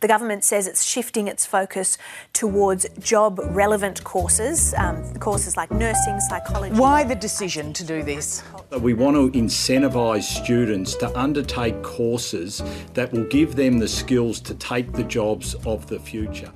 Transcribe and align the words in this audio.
The 0.00 0.08
government 0.08 0.44
says 0.44 0.66
it's 0.66 0.82
shifting 0.82 1.28
its 1.28 1.44
focus 1.44 1.98
towards 2.32 2.86
job 3.00 3.38
relevant 3.50 4.02
courses, 4.02 4.72
um, 4.78 5.14
courses 5.16 5.58
like 5.58 5.70
nursing, 5.70 6.18
psychology. 6.20 6.74
Why 6.74 7.04
the 7.04 7.14
decision 7.14 7.74
to 7.74 7.84
do 7.84 8.02
this? 8.02 8.42
We 8.78 8.94
want 8.94 9.16
to 9.16 9.38
incentivise 9.38 10.22
students 10.22 10.94
to 10.96 11.18
undertake 11.18 11.82
courses 11.82 12.62
that 12.94 13.12
will 13.12 13.24
give 13.24 13.56
them 13.56 13.78
the 13.78 13.88
skills 13.88 14.40
to 14.40 14.54
take 14.54 14.90
the 14.92 15.04
jobs 15.04 15.54
of 15.66 15.86
the 15.86 16.00
future. 16.00 16.50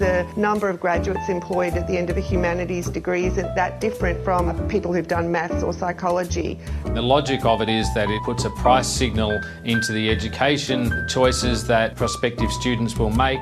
The 0.00 0.26
number 0.34 0.70
of 0.70 0.80
graduates 0.80 1.28
employed 1.28 1.74
at 1.74 1.86
the 1.86 1.98
end 1.98 2.08
of 2.08 2.16
a 2.16 2.22
humanities 2.22 2.88
degree 2.88 3.26
isn't 3.26 3.54
that 3.54 3.82
different 3.82 4.24
from 4.24 4.66
people 4.66 4.94
who've 4.94 5.06
done 5.06 5.30
maths 5.30 5.62
or 5.62 5.74
psychology. 5.74 6.58
The 6.86 7.02
logic 7.02 7.44
of 7.44 7.60
it 7.60 7.68
is 7.68 7.92
that 7.92 8.08
it 8.08 8.22
puts 8.22 8.46
a 8.46 8.50
price 8.50 8.88
signal 8.88 9.38
into 9.66 9.92
the 9.92 10.08
education 10.08 10.90
choices 11.06 11.66
that 11.66 11.96
prospective 11.96 12.50
students 12.50 12.96
will 12.96 13.10
make. 13.10 13.40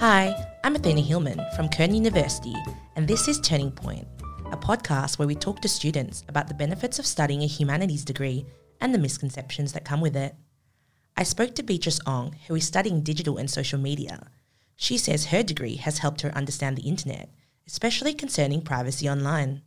Hi, 0.00 0.34
I'm 0.64 0.74
Athena 0.74 1.02
Hillman 1.02 1.38
from 1.54 1.68
Curtin 1.68 1.96
University, 1.96 2.54
and 2.96 3.06
this 3.06 3.28
is 3.28 3.38
Turning 3.38 3.72
Point, 3.72 4.08
a 4.52 4.56
podcast 4.56 5.18
where 5.18 5.28
we 5.28 5.34
talk 5.34 5.60
to 5.60 5.68
students 5.68 6.24
about 6.28 6.48
the 6.48 6.54
benefits 6.54 6.98
of 6.98 7.04
studying 7.04 7.42
a 7.42 7.46
humanities 7.46 8.06
degree 8.06 8.46
and 8.80 8.94
the 8.94 8.98
misconceptions 8.98 9.74
that 9.74 9.84
come 9.84 10.00
with 10.00 10.16
it. 10.16 10.34
I 11.14 11.24
spoke 11.24 11.54
to 11.54 11.62
Beatrice 11.62 12.00
Ong, 12.06 12.36
who 12.48 12.54
is 12.54 12.66
studying 12.66 13.02
digital 13.02 13.36
and 13.36 13.50
social 13.50 13.78
media. 13.78 14.28
She 14.76 14.96
says 14.96 15.26
her 15.26 15.42
degree 15.42 15.76
has 15.76 15.98
helped 15.98 16.22
her 16.22 16.34
understand 16.34 16.76
the 16.76 16.88
internet, 16.88 17.28
especially 17.66 18.14
concerning 18.14 18.62
privacy 18.62 19.08
online. 19.08 19.62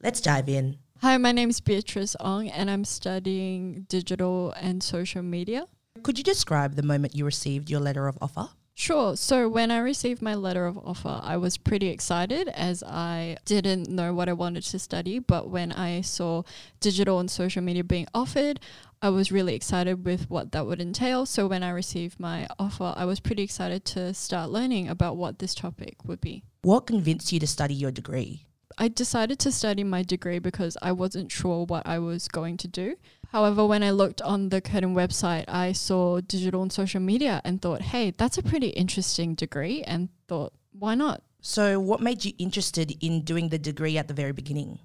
Let's 0.00 0.20
dive 0.20 0.48
in. 0.48 0.78
Hi, 1.00 1.16
my 1.18 1.32
name 1.32 1.50
is 1.50 1.60
Beatrice 1.60 2.14
Ong, 2.20 2.48
and 2.48 2.70
I'm 2.70 2.84
studying 2.84 3.84
digital 3.88 4.52
and 4.52 4.82
social 4.82 5.22
media. 5.22 5.66
Could 6.04 6.18
you 6.18 6.24
describe 6.24 6.76
the 6.76 6.82
moment 6.82 7.16
you 7.16 7.24
received 7.24 7.68
your 7.68 7.80
letter 7.80 8.06
of 8.06 8.16
offer? 8.22 8.50
Sure. 8.78 9.16
So 9.16 9.48
when 9.48 9.70
I 9.70 9.78
received 9.78 10.20
my 10.20 10.34
letter 10.34 10.66
of 10.66 10.76
offer, 10.76 11.18
I 11.22 11.38
was 11.38 11.56
pretty 11.56 11.88
excited 11.88 12.48
as 12.48 12.82
I 12.82 13.38
didn't 13.46 13.88
know 13.88 14.12
what 14.12 14.28
I 14.28 14.34
wanted 14.34 14.64
to 14.64 14.78
study. 14.78 15.18
But 15.18 15.48
when 15.48 15.72
I 15.72 16.02
saw 16.02 16.42
digital 16.78 17.18
and 17.18 17.30
social 17.30 17.62
media 17.62 17.84
being 17.84 18.06
offered, 18.14 18.60
I 19.02 19.10
was 19.10 19.30
really 19.30 19.54
excited 19.54 20.04
with 20.04 20.30
what 20.30 20.52
that 20.52 20.66
would 20.66 20.80
entail. 20.80 21.26
So 21.26 21.46
when 21.46 21.62
I 21.62 21.70
received 21.70 22.18
my 22.18 22.46
offer, 22.58 22.94
I 22.96 23.04
was 23.04 23.20
pretty 23.20 23.42
excited 23.42 23.84
to 23.86 24.14
start 24.14 24.50
learning 24.50 24.88
about 24.88 25.16
what 25.16 25.38
this 25.38 25.54
topic 25.54 25.96
would 26.04 26.20
be. 26.20 26.44
What 26.62 26.86
convinced 26.86 27.30
you 27.32 27.40
to 27.40 27.46
study 27.46 27.74
your 27.74 27.90
degree? 27.90 28.46
I 28.78 28.88
decided 28.88 29.38
to 29.40 29.52
study 29.52 29.84
my 29.84 30.02
degree 30.02 30.38
because 30.38 30.76
I 30.82 30.92
wasn't 30.92 31.32
sure 31.32 31.64
what 31.64 31.86
I 31.86 31.98
was 31.98 32.28
going 32.28 32.56
to 32.58 32.68
do. 32.68 32.96
However, 33.32 33.66
when 33.66 33.82
I 33.82 33.90
looked 33.90 34.20
on 34.22 34.50
the 34.50 34.60
Curtin 34.60 34.94
website, 34.94 35.44
I 35.48 35.72
saw 35.72 36.20
digital 36.20 36.62
and 36.62 36.72
social 36.72 37.00
media 37.00 37.40
and 37.44 37.60
thought, 37.60 37.82
hey, 37.82 38.12
that's 38.16 38.38
a 38.38 38.42
pretty 38.42 38.68
interesting 38.68 39.34
degree, 39.34 39.82
and 39.82 40.08
thought, 40.28 40.52
why 40.72 40.94
not? 40.94 41.22
So, 41.40 41.80
what 41.80 42.00
made 42.00 42.24
you 42.24 42.32
interested 42.38 42.92
in 43.02 43.22
doing 43.22 43.48
the 43.48 43.58
degree 43.58 43.98
at 43.98 44.08
the 44.08 44.14
very 44.14 44.32
beginning? 44.32 44.78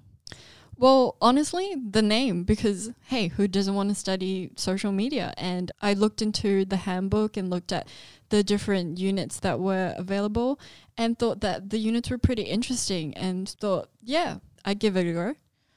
Well, 0.76 1.16
honestly, 1.20 1.74
the 1.76 2.02
name, 2.02 2.44
because 2.44 2.90
hey, 3.06 3.28
who 3.28 3.46
doesn't 3.46 3.74
want 3.74 3.90
to 3.90 3.94
study 3.94 4.50
social 4.56 4.90
media? 4.90 5.32
And 5.36 5.70
I 5.80 5.92
looked 5.92 6.22
into 6.22 6.64
the 6.64 6.76
handbook 6.76 7.36
and 7.36 7.50
looked 7.50 7.72
at 7.72 7.88
the 8.30 8.42
different 8.42 8.98
units 8.98 9.38
that 9.40 9.60
were 9.60 9.94
available 9.96 10.58
and 10.96 11.18
thought 11.18 11.40
that 11.40 11.70
the 11.70 11.78
units 11.78 12.10
were 12.10 12.18
pretty 12.18 12.42
interesting 12.42 13.14
and 13.14 13.48
thought, 13.48 13.90
yeah, 14.02 14.38
I'd 14.64 14.78
give 14.78 14.96
it 14.96 15.06
a 15.06 15.12
go. 15.12 15.34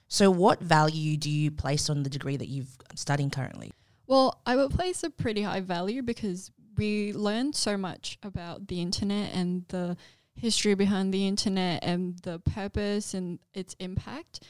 So, 0.07 0.31
what 0.31 0.61
value 0.61 1.17
do 1.17 1.29
you 1.29 1.51
place 1.51 1.89
on 1.89 2.03
the 2.03 2.09
degree 2.09 2.37
that 2.37 2.47
you've 2.47 2.77
studying 2.95 3.29
currently? 3.29 3.71
Well, 4.07 4.39
I 4.45 4.55
would 4.55 4.71
place 4.71 5.03
a 5.03 5.09
pretty 5.09 5.41
high 5.41 5.61
value 5.61 6.01
because 6.01 6.51
we 6.77 7.11
learned 7.13 7.55
so 7.55 7.77
much 7.77 8.17
about 8.23 8.67
the 8.67 8.81
internet 8.81 9.33
and 9.33 9.65
the 9.69 9.97
history 10.35 10.75
behind 10.75 11.13
the 11.13 11.27
internet 11.27 11.83
and 11.83 12.19
the 12.19 12.39
purpose 12.39 13.13
and 13.13 13.39
its 13.53 13.75
impact. 13.79 14.41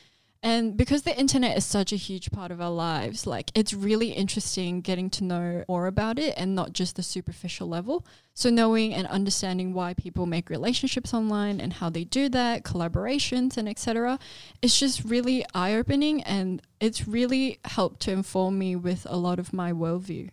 And 0.46 0.78
because 0.78 1.02
the 1.02 1.20
internet 1.20 1.58
is 1.58 1.66
such 1.66 1.92
a 1.92 1.96
huge 1.96 2.30
part 2.30 2.52
of 2.52 2.62
our 2.62 2.70
lives, 2.70 3.26
like 3.26 3.50
it's 3.56 3.74
really 3.74 4.10
interesting 4.10 4.82
getting 4.82 5.10
to 5.10 5.24
know 5.24 5.66
more 5.68 5.88
about 5.88 6.20
it 6.20 6.36
and 6.38 6.54
not 6.54 6.72
just 6.72 6.98
the 6.98 7.02
superficial 7.02 7.68
level. 7.68 8.06
So 8.36 8.52
knowing 8.52 8.94
and 8.94 9.08
understanding 9.08 9.74
why 9.74 9.96
people 9.96 10.28
make 10.28 10.52
relationships 10.52 11.16
online 11.16 11.60
and 11.60 11.74
how 11.74 11.90
they 11.90 12.04
do 12.04 12.30
that, 12.30 12.64
collaborations 12.64 13.58
and 13.58 13.68
etc. 13.68 14.20
It's 14.62 14.80
just 14.80 15.04
really 15.04 15.44
eye-opening 15.56 16.22
and 16.22 16.62
it's 16.80 17.08
really 17.08 17.58
helped 17.66 18.02
to 18.02 18.12
inform 18.12 18.60
me 18.60 18.76
with 18.76 19.08
a 19.10 19.18
lot 19.18 19.40
of 19.40 19.52
my 19.52 19.74
worldview. 19.74 20.30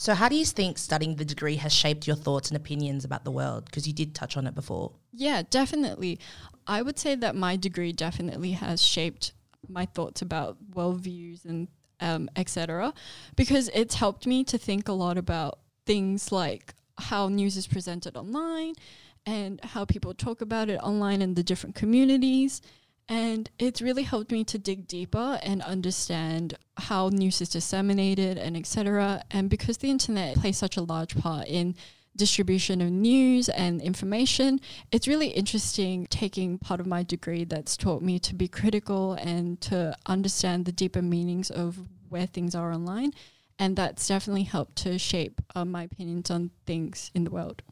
So, 0.00 0.14
how 0.14 0.28
do 0.28 0.36
you 0.36 0.44
think 0.44 0.78
studying 0.78 1.16
the 1.16 1.24
degree 1.24 1.56
has 1.56 1.72
shaped 1.72 2.06
your 2.06 2.14
thoughts 2.14 2.50
and 2.50 2.56
opinions 2.56 3.04
about 3.04 3.24
the 3.24 3.32
world? 3.32 3.64
Because 3.64 3.88
you 3.88 3.92
did 3.92 4.14
touch 4.14 4.36
on 4.36 4.46
it 4.46 4.54
before. 4.54 4.92
Yeah, 5.12 5.42
definitely. 5.50 6.20
I 6.68 6.82
would 6.82 6.98
say 6.98 7.14
that 7.16 7.34
my 7.34 7.56
degree 7.56 7.92
definitely 7.92 8.52
has 8.52 8.82
shaped 8.82 9.32
my 9.68 9.86
thoughts 9.86 10.22
about 10.22 10.58
worldviews 10.72 11.44
and 11.44 11.68
um, 12.00 12.30
etc. 12.36 12.94
Because 13.34 13.70
it's 13.74 13.96
helped 13.96 14.26
me 14.26 14.44
to 14.44 14.58
think 14.58 14.86
a 14.86 14.92
lot 14.92 15.18
about 15.18 15.58
things 15.86 16.30
like 16.30 16.74
how 16.98 17.28
news 17.28 17.56
is 17.56 17.66
presented 17.66 18.16
online 18.16 18.74
and 19.26 19.60
how 19.64 19.84
people 19.84 20.14
talk 20.14 20.40
about 20.40 20.68
it 20.68 20.78
online 20.82 21.22
in 21.22 21.34
the 21.34 21.42
different 21.42 21.74
communities 21.74 22.62
and 23.08 23.48
it's 23.58 23.80
really 23.80 24.02
helped 24.02 24.30
me 24.30 24.44
to 24.44 24.58
dig 24.58 24.86
deeper 24.86 25.40
and 25.42 25.62
understand 25.62 26.58
how 26.76 27.08
news 27.08 27.40
is 27.40 27.48
disseminated 27.48 28.36
and 28.36 28.56
etc. 28.56 29.22
And 29.30 29.48
because 29.48 29.78
the 29.78 29.90
internet 29.90 30.36
plays 30.36 30.58
such 30.58 30.76
a 30.76 30.82
large 30.82 31.16
part 31.16 31.46
in 31.48 31.74
distribution 32.18 32.82
of 32.82 32.90
news 32.90 33.48
and 33.48 33.80
information, 33.80 34.60
it's 34.92 35.08
really 35.08 35.28
interesting 35.28 36.06
taking 36.10 36.58
part 36.58 36.80
of 36.80 36.86
my 36.86 37.02
degree 37.02 37.44
that's 37.44 37.76
taught 37.76 38.02
me 38.02 38.18
to 38.18 38.34
be 38.34 38.48
critical 38.48 39.14
and 39.14 39.60
to 39.62 39.96
understand 40.06 40.66
the 40.66 40.72
deeper 40.72 41.00
meanings 41.00 41.50
of 41.50 41.78
where 42.10 42.26
things 42.26 42.54
are 42.54 42.72
online. 42.72 43.12
And 43.58 43.74
that's 43.74 44.06
definitely 44.06 44.44
helped 44.44 44.76
to 44.82 44.98
shape 44.98 45.40
uh, 45.54 45.64
my 45.64 45.84
opinions 45.84 46.30
on 46.30 46.50
things 46.66 47.10
in 47.14 47.24
the 47.24 47.30
world. 47.30 47.62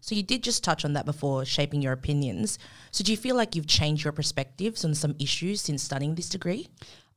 So 0.00 0.14
you 0.14 0.22
did 0.22 0.42
just 0.42 0.64
touch 0.64 0.84
on 0.84 0.94
that 0.94 1.06
before, 1.06 1.44
shaping 1.44 1.80
your 1.80 1.92
opinions. 1.92 2.58
So 2.90 3.04
do 3.04 3.12
you 3.12 3.16
feel 3.16 3.36
like 3.36 3.54
you've 3.54 3.68
changed 3.68 4.04
your 4.04 4.12
perspectives 4.12 4.84
on 4.84 4.94
some 4.94 5.14
issues 5.18 5.60
since 5.60 5.82
studying 5.82 6.16
this 6.16 6.28
degree? 6.28 6.68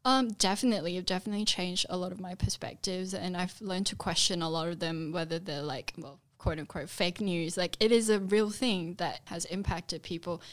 Um, 0.06 0.30
definitely, 0.34 0.98
I've 0.98 1.06
definitely 1.06 1.46
changed 1.46 1.88
a 1.90 1.98
lot 1.98 2.12
of 2.12 2.22
my 2.22 2.36
perspectives, 2.36 3.16
and 3.16 3.36
I've 3.36 3.60
learned 3.60 3.88
to 3.88 3.96
question 3.96 4.44
a 4.44 4.50
lot 4.50 4.68
of 4.68 4.80
them, 4.80 5.12
whether 5.12 5.40
they're 5.40 5.64
like, 5.64 5.94
well, 5.98 6.20
quote 6.46 6.60
unquote, 6.60 6.92
fake 6.92 7.22
news. 7.22 7.58
Like 7.58 7.76
it 7.80 7.92
is 7.92 8.08
a 8.08 8.20
real 8.20 8.52
thing 8.52 8.94
that 9.00 9.22
has 9.26 9.46
impacted 9.46 10.04
people. 10.04 10.44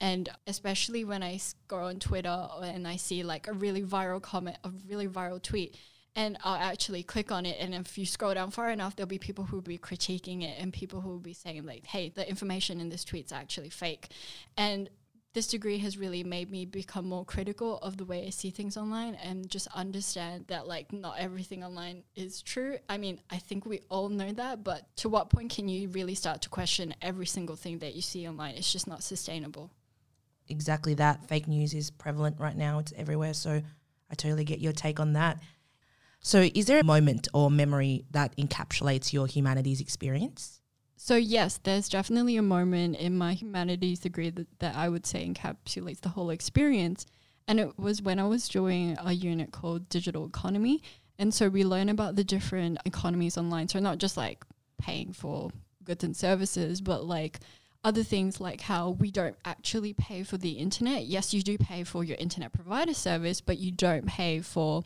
And 0.00 0.30
especially 0.46 1.04
when 1.04 1.22
I 1.22 1.38
go 1.68 1.76
on 1.76 1.98
Twitter 1.98 2.48
and 2.62 2.88
I 2.88 2.96
see 2.96 3.22
like 3.22 3.48
a 3.48 3.52
really 3.52 3.82
viral 3.82 4.22
comment, 4.22 4.56
a 4.64 4.70
really 4.88 5.08
viral 5.08 5.42
tweet, 5.42 5.76
and 6.16 6.38
I'll 6.42 6.56
actually 6.56 7.02
click 7.02 7.30
on 7.30 7.44
it. 7.44 7.58
And 7.60 7.74
if 7.74 7.98
you 7.98 8.06
scroll 8.06 8.32
down 8.32 8.50
far 8.50 8.70
enough, 8.70 8.96
there'll 8.96 9.08
be 9.08 9.18
people 9.18 9.44
who 9.44 9.56
will 9.56 9.62
be 9.62 9.76
critiquing 9.76 10.42
it 10.42 10.56
and 10.58 10.72
people 10.72 11.02
who 11.02 11.10
will 11.10 11.18
be 11.18 11.34
saying, 11.34 11.66
like, 11.66 11.84
hey, 11.84 12.08
the 12.08 12.26
information 12.26 12.80
in 12.80 12.88
this 12.88 13.04
tweet's 13.04 13.30
actually 13.30 13.68
fake. 13.68 14.08
And 14.56 14.88
this 15.34 15.46
degree 15.46 15.78
has 15.78 15.96
really 15.96 16.22
made 16.22 16.50
me 16.50 16.66
become 16.66 17.08
more 17.08 17.24
critical 17.24 17.78
of 17.78 17.96
the 17.96 18.04
way 18.04 18.26
I 18.26 18.30
see 18.30 18.50
things 18.50 18.76
online 18.76 19.14
and 19.14 19.48
just 19.48 19.66
understand 19.74 20.46
that, 20.48 20.66
like, 20.66 20.92
not 20.92 21.18
everything 21.18 21.64
online 21.64 22.02
is 22.14 22.42
true. 22.42 22.78
I 22.88 22.98
mean, 22.98 23.20
I 23.30 23.38
think 23.38 23.64
we 23.64 23.80
all 23.88 24.10
know 24.10 24.32
that, 24.32 24.62
but 24.62 24.94
to 24.98 25.08
what 25.08 25.30
point 25.30 25.50
can 25.50 25.68
you 25.68 25.88
really 25.88 26.14
start 26.14 26.42
to 26.42 26.48
question 26.50 26.94
every 27.00 27.26
single 27.26 27.56
thing 27.56 27.78
that 27.78 27.94
you 27.94 28.02
see 28.02 28.28
online? 28.28 28.56
It's 28.56 28.70
just 28.70 28.86
not 28.86 29.02
sustainable. 29.02 29.70
Exactly 30.48 30.94
that. 30.94 31.26
Fake 31.28 31.48
news 31.48 31.72
is 31.72 31.90
prevalent 31.90 32.38
right 32.38 32.56
now, 32.56 32.78
it's 32.78 32.92
everywhere. 32.96 33.32
So 33.32 33.62
I 34.10 34.14
totally 34.14 34.44
get 34.44 34.60
your 34.60 34.72
take 34.72 35.00
on 35.00 35.14
that. 35.14 35.38
So, 36.24 36.48
is 36.54 36.66
there 36.66 36.78
a 36.78 36.84
moment 36.84 37.26
or 37.34 37.50
memory 37.50 38.04
that 38.12 38.36
encapsulates 38.36 39.12
your 39.12 39.26
humanities 39.26 39.80
experience? 39.80 40.61
So, 41.04 41.16
yes, 41.16 41.58
there's 41.64 41.88
definitely 41.88 42.36
a 42.36 42.42
moment 42.42 42.94
in 42.94 43.18
my 43.18 43.32
humanities 43.32 43.98
degree 43.98 44.30
that, 44.30 44.46
that 44.60 44.76
I 44.76 44.88
would 44.88 45.04
say 45.04 45.28
encapsulates 45.28 46.00
the 46.00 46.10
whole 46.10 46.30
experience. 46.30 47.06
And 47.48 47.58
it 47.58 47.76
was 47.76 48.00
when 48.00 48.20
I 48.20 48.28
was 48.28 48.48
doing 48.48 48.96
a 49.04 49.12
unit 49.12 49.50
called 49.50 49.88
Digital 49.88 50.24
Economy. 50.24 50.80
And 51.18 51.34
so 51.34 51.48
we 51.48 51.64
learn 51.64 51.88
about 51.88 52.14
the 52.14 52.22
different 52.22 52.78
economies 52.84 53.36
online. 53.36 53.66
So, 53.66 53.80
not 53.80 53.98
just 53.98 54.16
like 54.16 54.44
paying 54.78 55.12
for 55.12 55.50
goods 55.82 56.04
and 56.04 56.16
services, 56.16 56.80
but 56.80 57.04
like 57.04 57.40
other 57.82 58.04
things 58.04 58.40
like 58.40 58.60
how 58.60 58.90
we 58.90 59.10
don't 59.10 59.36
actually 59.44 59.94
pay 59.94 60.22
for 60.22 60.36
the 60.36 60.52
internet. 60.52 61.06
Yes, 61.06 61.34
you 61.34 61.42
do 61.42 61.58
pay 61.58 61.82
for 61.82 62.04
your 62.04 62.16
internet 62.20 62.52
provider 62.52 62.94
service, 62.94 63.40
but 63.40 63.58
you 63.58 63.72
don't 63.72 64.06
pay 64.06 64.40
for 64.40 64.84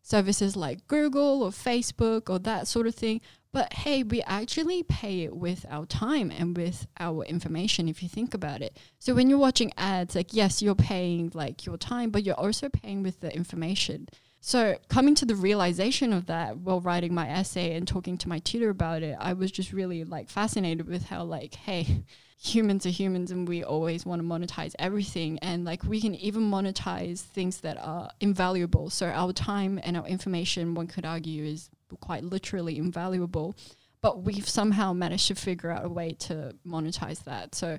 services 0.00 0.54
like 0.54 0.86
Google 0.86 1.42
or 1.42 1.50
Facebook 1.50 2.30
or 2.30 2.38
that 2.38 2.68
sort 2.68 2.86
of 2.86 2.94
thing. 2.94 3.20
But 3.56 3.72
hey, 3.72 4.02
we 4.02 4.20
actually 4.20 4.82
pay 4.82 5.22
it 5.22 5.34
with 5.34 5.64
our 5.70 5.86
time 5.86 6.30
and 6.30 6.54
with 6.54 6.86
our 7.00 7.24
information 7.24 7.88
if 7.88 8.02
you 8.02 8.08
think 8.10 8.34
about 8.34 8.60
it. 8.60 8.76
So 8.98 9.14
when 9.14 9.30
you're 9.30 9.38
watching 9.38 9.72
ads, 9.78 10.14
like 10.14 10.34
yes, 10.34 10.60
you're 10.60 10.74
paying 10.74 11.30
like 11.32 11.64
your 11.64 11.78
time, 11.78 12.10
but 12.10 12.22
you're 12.22 12.38
also 12.38 12.68
paying 12.68 13.02
with 13.02 13.20
the 13.20 13.34
information. 13.34 14.10
So 14.42 14.76
coming 14.90 15.14
to 15.14 15.24
the 15.24 15.34
realization 15.34 16.12
of 16.12 16.26
that 16.26 16.58
while 16.58 16.82
writing 16.82 17.14
my 17.14 17.30
essay 17.30 17.74
and 17.74 17.88
talking 17.88 18.18
to 18.18 18.28
my 18.28 18.40
tutor 18.40 18.68
about 18.68 19.02
it, 19.02 19.16
I 19.18 19.32
was 19.32 19.50
just 19.50 19.72
really 19.72 20.04
like 20.04 20.28
fascinated 20.28 20.86
with 20.86 21.06
how 21.06 21.24
like, 21.24 21.54
hey, 21.54 22.04
humans 22.38 22.84
are 22.84 22.90
humans 22.90 23.30
and 23.30 23.48
we 23.48 23.64
always 23.64 24.04
want 24.04 24.20
to 24.20 24.28
monetize 24.28 24.74
everything 24.78 25.38
and 25.38 25.64
like 25.64 25.82
we 25.82 25.98
can 26.02 26.14
even 26.16 26.42
monetize 26.42 27.20
things 27.20 27.62
that 27.62 27.78
are 27.78 28.10
invaluable. 28.20 28.90
So 28.90 29.06
our 29.06 29.32
time 29.32 29.80
and 29.82 29.96
our 29.96 30.06
information 30.06 30.74
one 30.74 30.88
could 30.88 31.06
argue 31.06 31.44
is 31.44 31.70
quite 32.00 32.24
literally 32.24 32.78
invaluable, 32.78 33.56
but 34.00 34.22
we've 34.22 34.48
somehow 34.48 34.92
managed 34.92 35.28
to 35.28 35.34
figure 35.34 35.70
out 35.70 35.84
a 35.84 35.88
way 35.88 36.12
to 36.20 36.54
monetize 36.66 37.24
that. 37.24 37.54
So 37.54 37.78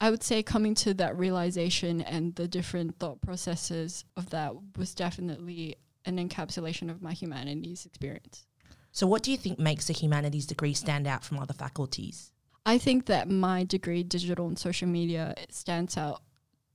I 0.00 0.10
would 0.10 0.22
say 0.22 0.42
coming 0.42 0.74
to 0.76 0.94
that 0.94 1.16
realization 1.16 2.00
and 2.00 2.34
the 2.36 2.46
different 2.46 2.98
thought 2.98 3.20
processes 3.20 4.04
of 4.16 4.30
that 4.30 4.52
was 4.76 4.94
definitely 4.94 5.76
an 6.04 6.16
encapsulation 6.16 6.90
of 6.90 7.02
my 7.02 7.12
humanities 7.12 7.84
experience. 7.84 8.46
So, 8.92 9.06
what 9.06 9.22
do 9.22 9.30
you 9.30 9.36
think 9.36 9.58
makes 9.58 9.90
a 9.90 9.92
humanities 9.92 10.46
degree 10.46 10.72
stand 10.72 11.06
out 11.06 11.24
from 11.24 11.38
other 11.38 11.52
faculties? 11.52 12.32
I 12.64 12.78
think 12.78 13.06
that 13.06 13.28
my 13.28 13.64
degree, 13.64 14.02
digital 14.02 14.46
and 14.46 14.58
social 14.58 14.88
media, 14.88 15.34
stands 15.50 15.96
out 15.96 16.22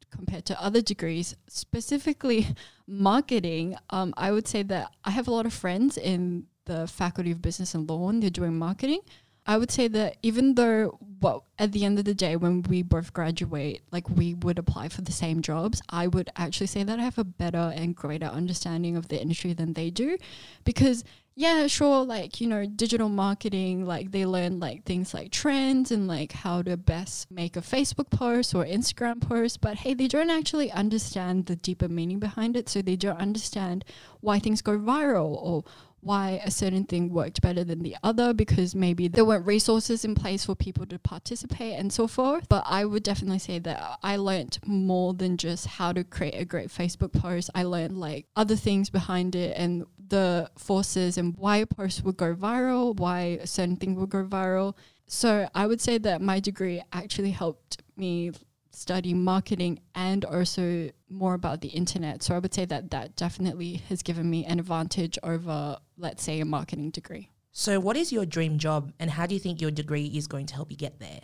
compared 0.10 0.46
to 0.46 0.64
other 0.64 0.82
degrees, 0.82 1.36
specifically 1.48 2.48
marketing. 2.88 3.76
Um, 3.90 4.14
I 4.16 4.32
would 4.32 4.48
say 4.48 4.64
that 4.64 4.92
I 5.04 5.12
have 5.12 5.28
a 5.28 5.32
lot 5.32 5.46
of 5.46 5.54
friends 5.54 5.98
in 5.98 6.46
the 6.66 6.88
Faculty 6.88 7.32
of 7.32 7.42
Business 7.42 7.74
and 7.74 7.90
Law, 7.90 8.10
and 8.10 8.22
they're 8.22 8.30
doing 8.30 8.58
marketing. 8.58 9.02
I 9.46 9.58
would 9.58 9.72
say 9.72 9.90
that 9.90 10.16
even 10.24 10.56
though, 10.56 10.98
well, 11.20 11.46
at 11.60 11.74
the 11.74 11.84
end 11.84 12.00
of 12.00 12.06
the 12.06 12.14
day, 12.14 12.38
when 12.38 12.62
we 12.64 12.82
both 12.82 13.12
graduate, 13.12 13.82
like 13.92 14.10
we 14.10 14.36
would 14.36 14.58
apply 14.58 14.88
for 14.88 15.02
the 15.02 15.12
same 15.12 15.42
jobs, 15.42 15.82
I 15.90 16.08
would 16.08 16.30
actually 16.38 16.68
say 16.68 16.84
that 16.84 16.98
I 16.98 17.04
have 17.04 17.18
a 17.18 17.26
better 17.26 17.74
and 17.76 17.94
greater 17.94 18.28
understanding 18.28 18.96
of 18.96 19.10
the 19.10 19.22
industry 19.22 19.52
than 19.52 19.74
they 19.74 19.90
do. 19.90 20.18
Because, 20.64 21.04
yeah, 21.36 21.68
sure, 21.68 22.06
like, 22.06 22.40
you 22.40 22.48
know, 22.48 22.66
digital 22.66 23.10
marketing, 23.10 23.86
like 23.86 24.12
they 24.12 24.26
learn 24.26 24.62
like 24.62 24.86
things 24.86 25.14
like 25.14 25.32
trends 25.34 25.92
and 25.92 26.08
like 26.08 26.32
how 26.32 26.62
to 26.62 26.78
best 26.78 27.30
make 27.30 27.58
a 27.58 27.62
Facebook 27.62 28.10
post 28.12 28.56
or 28.56 28.64
Instagram 28.64 29.20
post. 29.20 29.60
But 29.60 29.76
hey, 29.76 29.94
they 29.94 30.08
don't 30.08 30.30
actually 30.30 30.72
understand 30.72 31.48
the 31.48 31.58
deeper 31.58 31.90
meaning 31.90 32.20
behind 32.20 32.56
it. 32.56 32.70
So 32.70 32.82
they 32.82 32.96
don't 32.96 33.20
understand 33.20 33.84
why 34.22 34.40
things 34.40 34.62
go 34.62 34.78
viral 34.78 35.36
or 35.36 35.66
why 36.04 36.42
a 36.44 36.52
certain 36.52 36.84
thing 36.84 37.10
worked 37.10 37.42
better 37.42 37.64
than 37.64 37.80
the 37.80 37.96
other 38.04 38.34
because 38.34 38.76
maybe 38.76 39.08
there 39.08 39.26
weren't 39.26 39.46
resources 39.46 40.04
in 40.04 40.16
place 40.16 40.46
for 40.46 40.56
people 40.56 40.86
to 40.86 41.00
participate 41.00 41.80
and 41.80 41.92
so 41.92 42.08
forth. 42.08 42.48
But 42.50 42.64
I 42.68 42.86
would 42.86 43.04
definitely 43.04 43.40
say 43.40 43.60
that 43.60 44.00
I 44.04 44.18
learned 44.18 44.60
more 44.66 45.14
than 45.14 45.38
just 45.38 45.66
how 45.66 45.94
to 45.94 46.04
create 46.04 46.40
a 46.40 46.46
great 46.46 46.70
Facebook 46.70 47.14
post. 47.14 47.50
I 47.56 47.64
learned 47.64 48.00
like 48.00 48.28
other 48.36 48.56
things 48.56 48.90
behind 48.90 49.36
it 49.36 49.56
and 49.58 49.86
the 50.10 50.50
forces 50.58 51.18
and 51.18 51.36
why 51.38 51.58
a 51.58 51.66
post 51.66 52.04
would 52.04 52.18
go 52.18 52.36
viral, 52.36 52.96
why 52.96 53.40
a 53.42 53.48
certain 53.48 53.78
thing 53.78 53.96
would 53.96 54.10
go 54.10 54.24
viral. 54.24 54.76
So 55.08 55.48
I 55.54 55.68
would 55.68 55.82
say 55.82 55.98
that 56.00 56.22
my 56.22 56.40
degree 56.40 56.82
actually 56.92 57.32
helped 57.32 57.82
me 57.96 58.32
study 58.76 59.14
marketing 59.14 59.80
and 59.96 60.26
also 60.26 60.90
more 61.10 61.34
about 61.34 61.62
the 61.62 61.70
internet. 61.70 62.24
So 62.24 62.36
I 62.36 62.40
would 62.40 62.54
say 62.54 62.66
that 62.66 62.92
that 62.92 63.16
definitely 63.16 63.76
has 63.90 64.02
given 64.02 64.30
me 64.30 64.46
an 64.46 64.60
advantage 64.60 65.18
over, 65.24 65.78
let's 65.98 66.24
say, 66.24 66.40
a 66.40 66.46
marketing 66.46 66.90
degree. 66.90 67.30
So, 67.56 67.80
what 67.80 67.96
is 67.96 68.12
your 68.12 68.26
dream 68.26 68.58
job, 68.58 68.94
and 69.00 69.12
how 69.12 69.28
do 69.28 69.36
you 69.36 69.40
think 69.40 69.62
your 69.62 69.70
degree 69.70 70.08
is 70.08 70.26
going 70.26 70.48
to 70.48 70.56
help 70.56 70.72
you 70.72 70.78
get 70.78 71.00
there? 71.00 71.22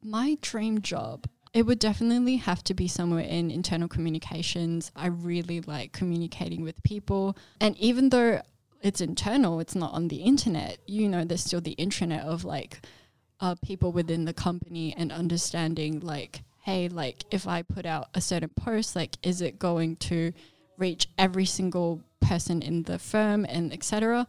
My 0.00 0.38
dream 0.40 0.80
job. 0.80 1.26
It 1.52 1.66
would 1.66 1.80
definitely 1.80 2.36
have 2.36 2.62
to 2.64 2.72
be 2.72 2.86
somewhere 2.86 3.24
in 3.24 3.50
internal 3.50 3.88
communications. 3.88 4.92
I 4.94 5.08
really 5.08 5.60
like 5.60 5.92
communicating 5.92 6.62
with 6.62 6.82
people. 6.84 7.36
And 7.60 7.76
even 7.78 8.08
though 8.10 8.40
it's 8.80 9.00
internal, 9.00 9.60
it's 9.60 9.74
not 9.74 9.92
on 9.92 10.08
the 10.08 10.22
internet, 10.22 10.78
you 10.86 11.08
know, 11.08 11.24
there's 11.24 11.44
still 11.44 11.60
the 11.60 11.74
intranet 11.76 12.24
of 12.24 12.44
like 12.44 12.86
uh, 13.40 13.56
people 13.62 13.92
within 13.92 14.24
the 14.24 14.32
company 14.32 14.94
and 14.96 15.12
understanding 15.12 16.00
like 16.00 16.42
hey, 16.62 16.88
like 16.88 17.24
if 17.30 17.46
I 17.46 17.62
put 17.62 17.86
out 17.86 18.08
a 18.14 18.20
certain 18.20 18.50
post, 18.50 18.96
like 18.96 19.18
is 19.22 19.40
it 19.40 19.58
going 19.58 19.96
to 19.96 20.32
reach 20.78 21.08
every 21.18 21.44
single 21.44 22.02
person 22.20 22.62
in 22.62 22.84
the 22.84 22.98
firm 22.98 23.44
and 23.48 23.72
etc. 23.72 24.26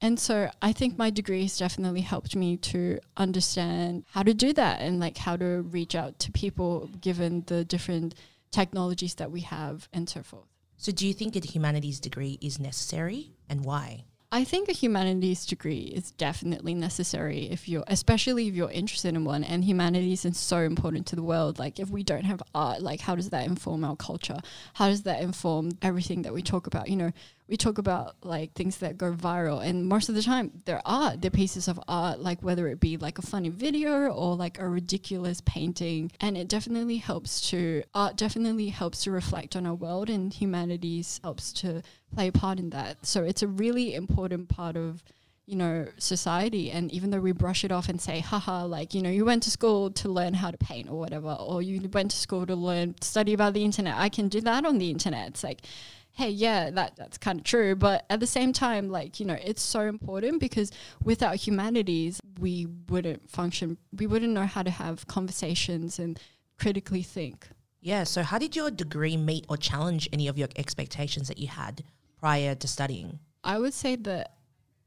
And 0.00 0.18
so 0.18 0.50
I 0.60 0.72
think 0.72 0.98
my 0.98 1.10
degree 1.10 1.42
has 1.42 1.58
definitely 1.58 2.00
helped 2.00 2.34
me 2.34 2.56
to 2.56 2.98
understand 3.16 4.04
how 4.10 4.22
to 4.24 4.34
do 4.34 4.52
that 4.54 4.80
and 4.80 4.98
like 4.98 5.18
how 5.18 5.36
to 5.36 5.62
reach 5.62 5.94
out 5.94 6.18
to 6.20 6.32
people 6.32 6.90
given 7.00 7.44
the 7.46 7.64
different 7.64 8.14
technologies 8.50 9.14
that 9.14 9.30
we 9.30 9.42
have 9.42 9.88
and 9.92 10.08
so 10.08 10.22
forth. 10.22 10.46
So, 10.76 10.90
do 10.90 11.06
you 11.06 11.14
think 11.14 11.36
a 11.36 11.38
humanities 11.38 12.00
degree 12.00 12.38
is 12.42 12.58
necessary 12.58 13.30
and 13.48 13.64
why? 13.64 14.06
I 14.34 14.44
think 14.44 14.70
a 14.70 14.72
humanities 14.72 15.44
degree 15.44 15.92
is 15.94 16.12
definitely 16.12 16.72
necessary 16.72 17.50
if 17.50 17.68
you're, 17.68 17.84
especially 17.86 18.48
if 18.48 18.54
you're 18.54 18.70
interested 18.70 19.14
in 19.14 19.26
one. 19.26 19.44
And 19.44 19.62
humanities 19.62 20.24
is 20.24 20.38
so 20.38 20.60
important 20.60 21.06
to 21.08 21.16
the 21.16 21.22
world. 21.22 21.58
Like, 21.58 21.78
if 21.78 21.90
we 21.90 22.02
don't 22.02 22.24
have 22.24 22.42
art, 22.54 22.80
like, 22.80 23.00
how 23.00 23.14
does 23.14 23.28
that 23.28 23.46
inform 23.46 23.84
our 23.84 23.94
culture? 23.94 24.38
How 24.72 24.88
does 24.88 25.02
that 25.02 25.20
inform 25.20 25.72
everything 25.82 26.22
that 26.22 26.32
we 26.32 26.40
talk 26.40 26.66
about? 26.66 26.88
You 26.88 26.96
know, 26.96 27.12
we 27.52 27.58
talk 27.58 27.76
about 27.76 28.16
like 28.22 28.54
things 28.54 28.78
that 28.78 28.96
go 28.96 29.12
viral, 29.12 29.62
and 29.62 29.86
most 29.86 30.08
of 30.08 30.14
the 30.14 30.22
time, 30.22 30.62
there 30.64 30.80
are 30.86 31.18
the 31.18 31.30
pieces 31.30 31.68
of 31.68 31.78
art, 31.86 32.18
like 32.18 32.42
whether 32.42 32.66
it 32.66 32.80
be 32.80 32.96
like 32.96 33.18
a 33.18 33.22
funny 33.22 33.50
video 33.50 34.08
or 34.08 34.34
like 34.36 34.58
a 34.58 34.66
ridiculous 34.66 35.42
painting. 35.42 36.10
And 36.18 36.38
it 36.38 36.48
definitely 36.48 36.96
helps 36.96 37.50
to, 37.50 37.82
art 37.94 38.16
definitely 38.16 38.70
helps 38.70 39.04
to 39.04 39.10
reflect 39.10 39.54
on 39.54 39.66
our 39.66 39.74
world, 39.74 40.08
and 40.08 40.32
humanities 40.32 41.20
helps 41.22 41.52
to 41.60 41.82
play 42.14 42.28
a 42.28 42.32
part 42.32 42.58
in 42.58 42.70
that. 42.70 43.04
So 43.04 43.22
it's 43.22 43.42
a 43.42 43.48
really 43.48 43.94
important 43.94 44.48
part 44.48 44.78
of 44.78 45.02
you 45.44 45.56
know 45.56 45.88
society 45.98 46.70
and 46.70 46.90
even 46.92 47.10
though 47.10 47.20
we 47.20 47.32
brush 47.32 47.64
it 47.64 47.72
off 47.72 47.88
and 47.88 48.00
say 48.00 48.20
haha 48.20 48.64
like 48.64 48.94
you 48.94 49.02
know 49.02 49.10
you 49.10 49.24
went 49.24 49.42
to 49.42 49.50
school 49.50 49.90
to 49.90 50.08
learn 50.08 50.34
how 50.34 50.52
to 50.52 50.56
paint 50.56 50.88
or 50.88 51.00
whatever 51.00 51.32
or 51.32 51.60
you 51.60 51.80
went 51.92 52.12
to 52.12 52.16
school 52.16 52.46
to 52.46 52.54
learn 52.54 52.94
study 53.00 53.32
about 53.34 53.52
the 53.52 53.64
internet 53.64 53.96
i 53.96 54.08
can 54.08 54.28
do 54.28 54.40
that 54.40 54.64
on 54.64 54.78
the 54.78 54.88
internet 54.88 55.26
it's 55.26 55.42
like 55.42 55.62
hey 56.12 56.30
yeah 56.30 56.70
that 56.70 56.96
that's 56.96 57.18
kind 57.18 57.38
of 57.40 57.44
true. 57.44 57.74
But 57.74 58.04
at 58.10 58.20
the 58.20 58.26
same 58.26 58.52
time 58.52 58.90
like 58.90 59.20
you 59.20 59.26
know 59.26 59.38
it's 59.42 59.62
so 59.62 59.80
important 59.80 60.40
because 60.40 60.70
without 61.02 61.36
humanities 61.36 62.20
we 62.38 62.66
wouldn't 62.88 63.30
function. 63.30 63.78
We 63.96 64.06
wouldn't 64.06 64.32
know 64.32 64.46
how 64.46 64.62
to 64.62 64.70
have 64.70 65.06
conversations 65.06 65.98
and 65.98 66.18
critically 66.58 67.02
think. 67.02 67.48
Yeah 67.80 68.04
so 68.04 68.22
how 68.22 68.38
did 68.38 68.54
your 68.54 68.70
degree 68.70 69.16
meet 69.16 69.46
or 69.48 69.56
challenge 69.56 70.08
any 70.12 70.28
of 70.28 70.38
your 70.38 70.48
expectations 70.56 71.28
that 71.28 71.38
you 71.38 71.48
had 71.48 71.84
prior 72.22 72.54
to 72.54 72.68
studying? 72.68 73.18
I 73.44 73.58
would 73.58 73.74
say 73.74 73.96
that, 73.96 74.34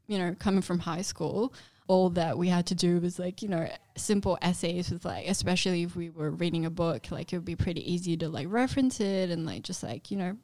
you 0.08 0.18
know, 0.18 0.34
coming 0.38 0.62
from 0.62 0.78
high 0.78 1.02
school, 1.02 1.52
all 1.88 2.10
that 2.10 2.36
we 2.36 2.48
had 2.48 2.66
to 2.66 2.74
do 2.74 2.98
was 2.98 3.18
like, 3.18 3.42
you 3.42 3.48
know, 3.48 3.68
simple 3.96 4.38
essays 4.42 4.90
with 4.90 5.04
like, 5.04 5.28
especially 5.28 5.82
if 5.82 5.94
we 5.94 6.10
were 6.10 6.30
reading 6.30 6.64
a 6.64 6.70
book, 6.70 7.10
like 7.10 7.32
it 7.32 7.36
would 7.36 7.44
be 7.44 7.54
pretty 7.54 7.92
easy 7.92 8.16
to 8.16 8.28
like 8.28 8.46
reference 8.48 9.00
it 9.00 9.30
and 9.30 9.46
like 9.46 9.62
just 9.62 9.82
like, 9.82 10.10
you 10.10 10.16
know, 10.16 10.36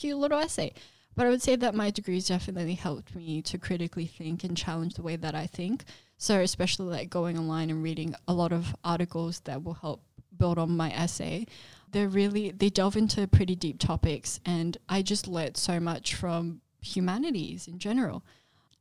cute 0.00 0.18
little 0.18 0.38
essay. 0.38 0.72
But 1.16 1.26
I 1.26 1.30
would 1.30 1.42
say 1.42 1.56
that 1.56 1.74
my 1.74 1.90
degrees 1.90 2.28
definitely 2.28 2.74
helped 2.74 3.14
me 3.14 3.42
to 3.42 3.58
critically 3.58 4.06
think 4.06 4.44
and 4.44 4.56
challenge 4.56 4.94
the 4.94 5.02
way 5.02 5.16
that 5.16 5.34
I 5.34 5.46
think. 5.46 5.84
So, 6.18 6.40
especially 6.40 6.86
like 6.86 7.10
going 7.10 7.38
online 7.38 7.70
and 7.70 7.82
reading 7.82 8.14
a 8.28 8.34
lot 8.34 8.52
of 8.52 8.74
articles 8.84 9.40
that 9.40 9.62
will 9.62 9.74
help 9.74 10.02
build 10.36 10.58
on 10.58 10.76
my 10.76 10.90
essay 10.92 11.46
they're 11.92 12.08
really 12.08 12.50
they 12.50 12.70
delve 12.70 12.96
into 12.96 13.26
pretty 13.26 13.54
deep 13.54 13.78
topics 13.78 14.40
and 14.44 14.76
I 14.88 15.02
just 15.02 15.26
learnt 15.26 15.56
so 15.56 15.80
much 15.80 16.14
from 16.14 16.60
humanities 16.80 17.68
in 17.68 17.78
general. 17.78 18.22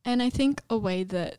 And 0.05 0.23
I 0.23 0.29
think 0.29 0.61
a 0.69 0.77
way 0.77 1.03
that 1.03 1.38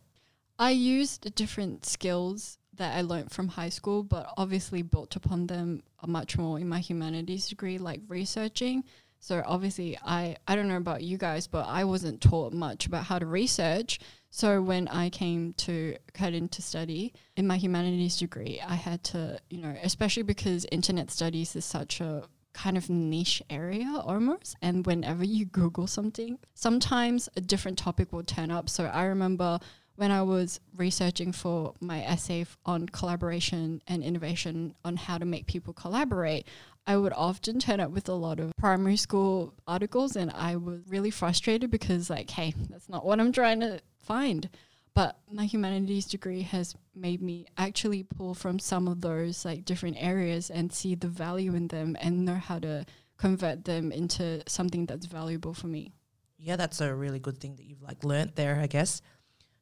I 0.59 0.71
used 0.71 1.35
different 1.35 1.87
skills 1.87 2.59
that 2.75 2.97
I 2.97 3.01
learnt 3.03 3.33
from 3.33 3.49
high 3.49 3.69
school, 3.69 4.03
but 4.03 4.33
obviously 4.37 4.83
built 4.83 5.17
upon 5.17 5.47
them 5.47 5.83
much 6.07 6.37
more 6.37 6.59
in 6.59 6.69
my 6.69 6.81
humanities 6.81 7.49
degree, 7.49 7.79
like 7.79 8.01
researching. 8.09 8.85
So 9.21 9.43
obviously, 9.47 9.99
I 10.05 10.37
I 10.49 10.57
don't 10.57 10.69
know 10.69 10.77
about 10.77 11.03
you 11.03 11.19
guys, 11.19 11.47
but 11.47 11.67
I 11.69 11.85
wasn't 11.85 12.21
taught 12.21 12.53
much 12.53 12.87
about 12.87 13.05
how 13.05 13.19
to 13.19 13.27
research. 13.27 14.01
So 14.31 14.63
when 14.63 14.89
I 14.89 15.11
came 15.11 15.53
to 15.55 15.97
Curtin 16.15 16.49
to 16.49 16.63
study 16.63 17.13
in 17.37 17.47
my 17.47 17.57
humanities 17.57 18.17
degree, 18.17 18.61
I 18.67 18.75
had 18.77 19.05
to, 19.05 19.39
you 19.51 19.61
know, 19.61 19.75
especially 19.83 20.23
because 20.23 20.67
internet 20.73 21.11
studies 21.11 21.55
is 21.55 21.65
such 21.65 22.01
a 22.01 22.25
kind 22.53 22.77
of 22.77 22.89
niche 22.89 23.43
area 23.51 24.03
almost. 24.05 24.57
And 24.63 24.87
whenever 24.87 25.25
you 25.25 25.45
Google 25.45 25.87
something, 25.87 26.39
sometimes 26.55 27.29
a 27.37 27.41
different 27.41 27.79
topic 27.79 28.13
will 28.13 28.25
turn 28.25 28.51
up. 28.51 28.69
So 28.69 28.87
I 28.87 29.05
remember 29.05 29.61
when 29.97 30.11
I 30.11 30.23
was 30.23 30.61
researching 30.77 31.31
for 31.31 31.75
my 31.81 32.03
essay 32.03 32.47
on 32.65 32.87
collaboration 32.87 33.83
and 33.87 34.03
innovation 34.03 34.75
on 34.83 34.97
how 34.97 35.19
to 35.19 35.27
make 35.27 35.47
people 35.47 35.75
collaborate, 35.75 36.47
I 36.87 36.97
would 36.97 37.13
often 37.13 37.61
turn 37.61 37.81
up 37.81 37.91
with 37.91 38.09
a 38.09 38.15
lot 38.15 38.41
of 38.41 38.53
primary 38.57 38.97
school 38.97 39.55
articles 39.67 40.17
and 40.17 40.31
I 40.31 40.57
was 40.57 40.81
really 40.89 41.11
frustrated 41.11 41.71
because 41.71 42.11
like, 42.11 42.31
hey, 42.31 42.55
that's 42.69 42.89
not 42.89 43.05
what 43.05 43.21
I'm 43.21 43.33
trying 43.33 43.61
to 43.61 43.81
find. 44.03 44.49
But 44.95 45.19
my 45.31 45.45
humanities 45.45 46.07
degree 46.07 46.43
has 46.43 46.75
made 46.95 47.23
me 47.23 47.47
actually 47.57 48.03
pull 48.03 48.35
from 48.35 48.59
some 48.59 48.89
of 48.89 49.01
those 49.01 49.45
like 49.45 49.65
different 49.65 49.97
areas 50.01 50.51
and 50.51 50.73
see 50.73 50.95
the 50.95 51.07
value 51.07 51.55
in 51.55 51.69
them 51.69 51.97
and 52.01 52.25
know 52.25 52.35
how 52.35 52.59
to 52.59 52.85
convert 53.17 53.65
them 53.65 53.93
into 53.93 54.43
something 54.49 54.87
that's 54.87 55.07
valuable 55.07 55.55
for 55.55 55.69
me. 55.69 55.93
Yeah, 56.39 56.57
that's 56.57 56.81
a 56.81 56.95
really 56.95 57.21
good 57.21 57.39
thing 57.39 57.57
that 57.57 57.67
you've 57.67 57.83
like 57.83 58.03
learnt 58.03 58.35
there, 58.35 58.59
I 58.59 58.67
guess. 58.67 59.01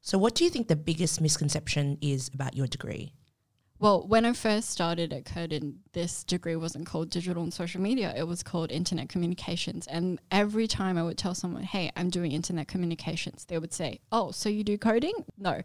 So 0.00 0.16
what 0.16 0.34
do 0.34 0.44
you 0.44 0.50
think 0.50 0.68
the 0.68 0.76
biggest 0.76 1.20
misconception 1.20 1.98
is 2.00 2.30
about 2.32 2.56
your 2.56 2.68
degree? 2.68 3.12
Well, 3.80 4.04
when 4.08 4.24
I 4.24 4.32
first 4.32 4.70
started 4.70 5.12
at 5.12 5.24
Curtin, 5.24 5.78
this 5.92 6.24
degree 6.24 6.56
wasn't 6.56 6.86
called 6.86 7.10
digital 7.10 7.44
and 7.44 7.54
social 7.54 7.80
media. 7.80 8.12
It 8.16 8.26
was 8.26 8.42
called 8.42 8.72
internet 8.72 9.08
communications. 9.08 9.86
And 9.86 10.20
every 10.32 10.66
time 10.66 10.98
I 10.98 11.04
would 11.04 11.16
tell 11.16 11.34
someone, 11.34 11.62
hey, 11.62 11.92
I'm 11.94 12.10
doing 12.10 12.32
internet 12.32 12.66
communications, 12.66 13.44
they 13.44 13.56
would 13.56 13.72
say, 13.72 14.00
oh, 14.10 14.32
so 14.32 14.48
you 14.48 14.64
do 14.64 14.78
coding? 14.78 15.14
No, 15.38 15.62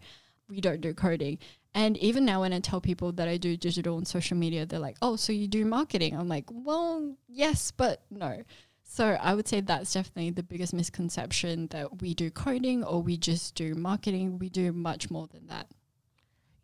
we 0.48 0.62
don't 0.62 0.80
do 0.80 0.94
coding. 0.94 1.40
And 1.74 1.98
even 1.98 2.24
now, 2.24 2.42
when 2.42 2.54
I 2.54 2.60
tell 2.60 2.80
people 2.80 3.12
that 3.14 3.28
I 3.28 3.38
do 3.38 3.58
digital 3.58 3.98
and 3.98 4.08
social 4.08 4.38
media, 4.38 4.68
they're 4.68 4.78
like, 4.78 4.98
oh, 5.02 5.16
so 5.16 5.34
you 5.34 5.48
do 5.48 5.66
marketing? 5.66 6.16
I'm 6.16 6.30
like, 6.30 6.46
well, 6.52 7.16
yes, 7.28 7.72
but 7.72 8.04
no. 8.12 8.44
So 8.84 9.18
I 9.20 9.34
would 9.34 9.48
say 9.48 9.62
that's 9.62 9.92
definitely 9.92 10.30
the 10.30 10.44
biggest 10.44 10.72
misconception 10.72 11.66
that 11.72 12.00
we 12.00 12.14
do 12.14 12.30
coding 12.30 12.84
or 12.84 13.02
we 13.02 13.18
just 13.18 13.56
do 13.56 13.74
marketing. 13.74 14.38
We 14.38 14.50
do 14.50 14.72
much 14.72 15.10
more 15.10 15.26
than 15.26 15.48
that. 15.48 15.66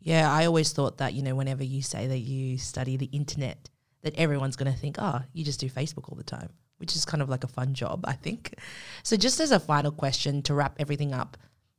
Yeah, 0.00 0.32
I 0.32 0.46
always 0.46 0.72
thought 0.72 0.98
that, 0.98 1.14
you 1.14 1.22
know, 1.22 1.34
whenever 1.34 1.62
you 1.62 1.82
say 1.82 2.06
that 2.06 2.18
you 2.18 2.58
study 2.58 2.96
the 2.96 3.06
internet, 3.06 3.68
that 4.02 4.16
everyone's 4.16 4.56
going 4.56 4.72
to 4.72 4.78
think, 4.78 4.96
oh, 4.98 5.20
you 5.32 5.44
just 5.44 5.60
do 5.60 5.68
Facebook 5.68 6.08
all 6.08 6.16
the 6.16 6.24
time, 6.24 6.48
which 6.78 6.96
is 6.96 7.04
kind 7.04 7.22
of 7.22 7.28
like 7.28 7.44
a 7.44 7.48
fun 7.48 7.74
job, 7.74 8.04
I 8.04 8.14
think. 8.14 8.54
So, 9.02 9.16
just 9.16 9.40
as 9.40 9.52
a 9.52 9.60
final 9.60 9.92
question 9.92 10.42
to 10.42 10.54
wrap 10.54 10.76
everything 10.78 11.12
up, 11.12 11.36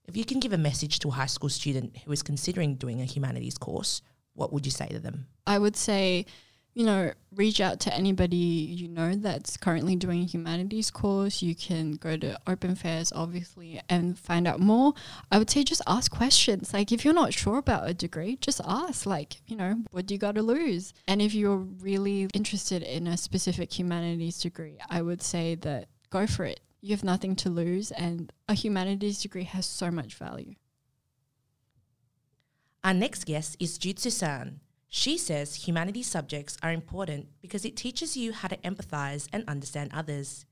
if 0.08 0.16
you 0.16 0.24
can 0.25 0.40
give 0.40 0.54
a 0.54 0.58
message 0.58 1.00
to 1.00 1.08
a 1.08 1.12
high 1.12 1.25
school 1.25 1.50
student 1.50 1.98
who 2.06 2.12
is 2.12 2.22
considering 2.22 2.75
doing 2.75 3.01
a 3.01 3.06
humanities 3.06 3.58
course, 3.58 4.01
what 4.34 4.54
would 4.54 4.66
you 4.66 4.72
say 4.72 4.88
to 4.88 5.00
them? 5.00 5.28
I 5.48 5.58
would 5.58 5.75
say 5.75 6.25
you 6.74 6.86
know, 6.86 7.12
reach 7.36 7.60
out 7.60 7.80
to 7.82 7.94
anybody 7.94 8.38
you 8.38 8.88
know 8.88 9.13
that's 9.16 9.58
currently 9.58 9.96
doing 9.96 10.22
a 10.22 10.25
humanities 10.25 10.90
course. 10.90 11.42
You 11.42 11.54
can 11.54 11.94
go 11.94 12.16
to 12.18 12.40
open 12.48 12.75
fairs, 12.75 13.12
obviously, 13.13 13.82
and 13.90 14.18
find 14.18 14.48
out 14.48 14.60
more. 14.60 14.94
I 15.32 15.38
would 15.38 15.50
say 15.50 15.63
just 15.63 15.82
ask 15.86 16.12
questions. 16.12 16.74
Like, 16.74 16.92
if 16.92 17.04
you're 17.04 17.13
not 17.13 17.34
sure 17.34 17.58
about 17.58 17.90
a 17.90 17.94
degree, 17.94 18.38
just 18.40 18.62
ask, 18.63 19.06
like, 19.06 19.42
you 19.48 19.58
know, 19.58 19.84
what 19.92 20.06
do 20.06 20.13
you 20.13 20.20
got 20.20 20.36
to 20.36 20.42
lose? 20.42 20.94
And 21.08 21.22
if 21.22 21.34
you're 21.34 21.58
really 21.58 22.28
interested 22.34 22.84
in 22.84 23.06
a 23.08 23.18
specific 23.18 23.78
humanities 23.78 24.40
degree, 24.40 24.78
I 24.90 25.01
would 25.01 25.22
say 25.22 25.56
that 25.56 25.88
go 26.10 26.25
for 26.25 26.46
it. 26.46 26.62
You 26.80 26.92
have 26.92 27.04
nothing 27.04 27.36
to 27.38 27.50
lose, 27.50 27.92
and 27.92 28.32
a 28.48 28.54
humanities 28.54 29.22
degree 29.22 29.44
has 29.44 29.66
so 29.66 29.92
much 29.92 30.16
value. 30.16 30.56
Our 32.84 32.94
next 32.94 33.25
guest 33.25 33.58
is 33.60 33.78
Jude 33.78 33.98
Soussan. 33.98 34.62
She 34.93 35.17
says 35.17 35.55
humanities 35.55 36.07
subjects 36.07 36.57
are 36.62 36.74
important 36.74 37.29
because 37.41 37.63
it 37.63 37.77
teaches 37.77 38.17
you 38.17 38.33
how 38.33 38.50
to 38.50 38.57
empathize 38.57 39.29
and 39.31 39.48
understand 39.48 39.89
others. 39.93 40.45